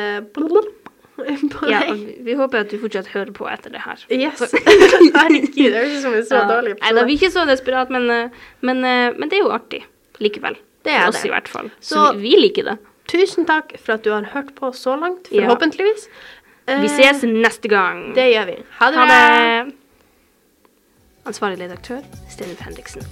på 1.55 1.69
Ja, 1.71 1.81
deg. 1.81 1.93
vi- 1.95 2.17
vi 2.27 2.35
håper 2.35 2.61
at 2.65 2.71
du 2.71 2.79
fortsatt 2.83 3.07
hører 3.15 3.33
på 3.33 3.47
etter 3.51 3.71
det 3.71 3.81
her. 3.85 3.99
Yes. 4.11 4.41
Herregud, 5.15 5.71
det 5.71 5.75
høres 5.75 5.97
ut 5.99 6.03
som 6.03 6.15
en 6.15 6.25
så 6.27 6.35
Ja. 6.41 6.45
dårlig 6.51 6.75
Nei, 6.81 6.93
da 6.93 7.05
vi 7.05 7.13
er 7.15 7.19
ikke 7.19 7.33
så 7.33 7.45
desperat, 7.47 7.91
men, 7.91 8.11
eh, 8.11 8.29
men, 8.63 8.85
eh, 8.85 9.13
men 9.19 9.29
det 9.29 9.39
er 9.39 9.45
jo 9.45 9.53
artig 9.55 9.85
likevel. 10.21 10.57
Det 10.85 10.93
er 10.93 11.01
For 11.07 11.09
oss 11.15 11.23
det. 11.23 11.29
i 11.31 11.35
hvert 11.35 11.49
fall. 11.49 11.71
Så, 11.81 11.95
Så- 11.95 12.13
vi, 12.17 12.29
vi 12.35 12.37
liker 12.49 12.65
det. 12.65 12.79
Tusen 13.09 13.45
takk 13.47 13.77
for 13.79 13.93
at 13.95 14.03
du 14.03 14.11
har 14.11 14.23
hørt 14.35 14.55
på 14.57 14.73
så 14.75 14.97
langt, 14.99 15.29
Ja. 15.31 15.43
forhåpentligvis. 15.47 16.09
Vi 16.67 16.73
Eh, 16.73 16.89
ses 16.89 17.23
neste 17.23 17.69
gang. 17.69 18.15
Det 18.15 18.33
gjør 18.33 18.47
vi. 18.47 18.57
Ha 18.79 18.91
det 18.91 18.97
Ha 18.99 19.07
det. 19.65 19.75
Ansvarlig 21.27 21.59
redaktør 21.61 22.03
Stenulf 22.31 22.61
Henriksen. 22.61 23.03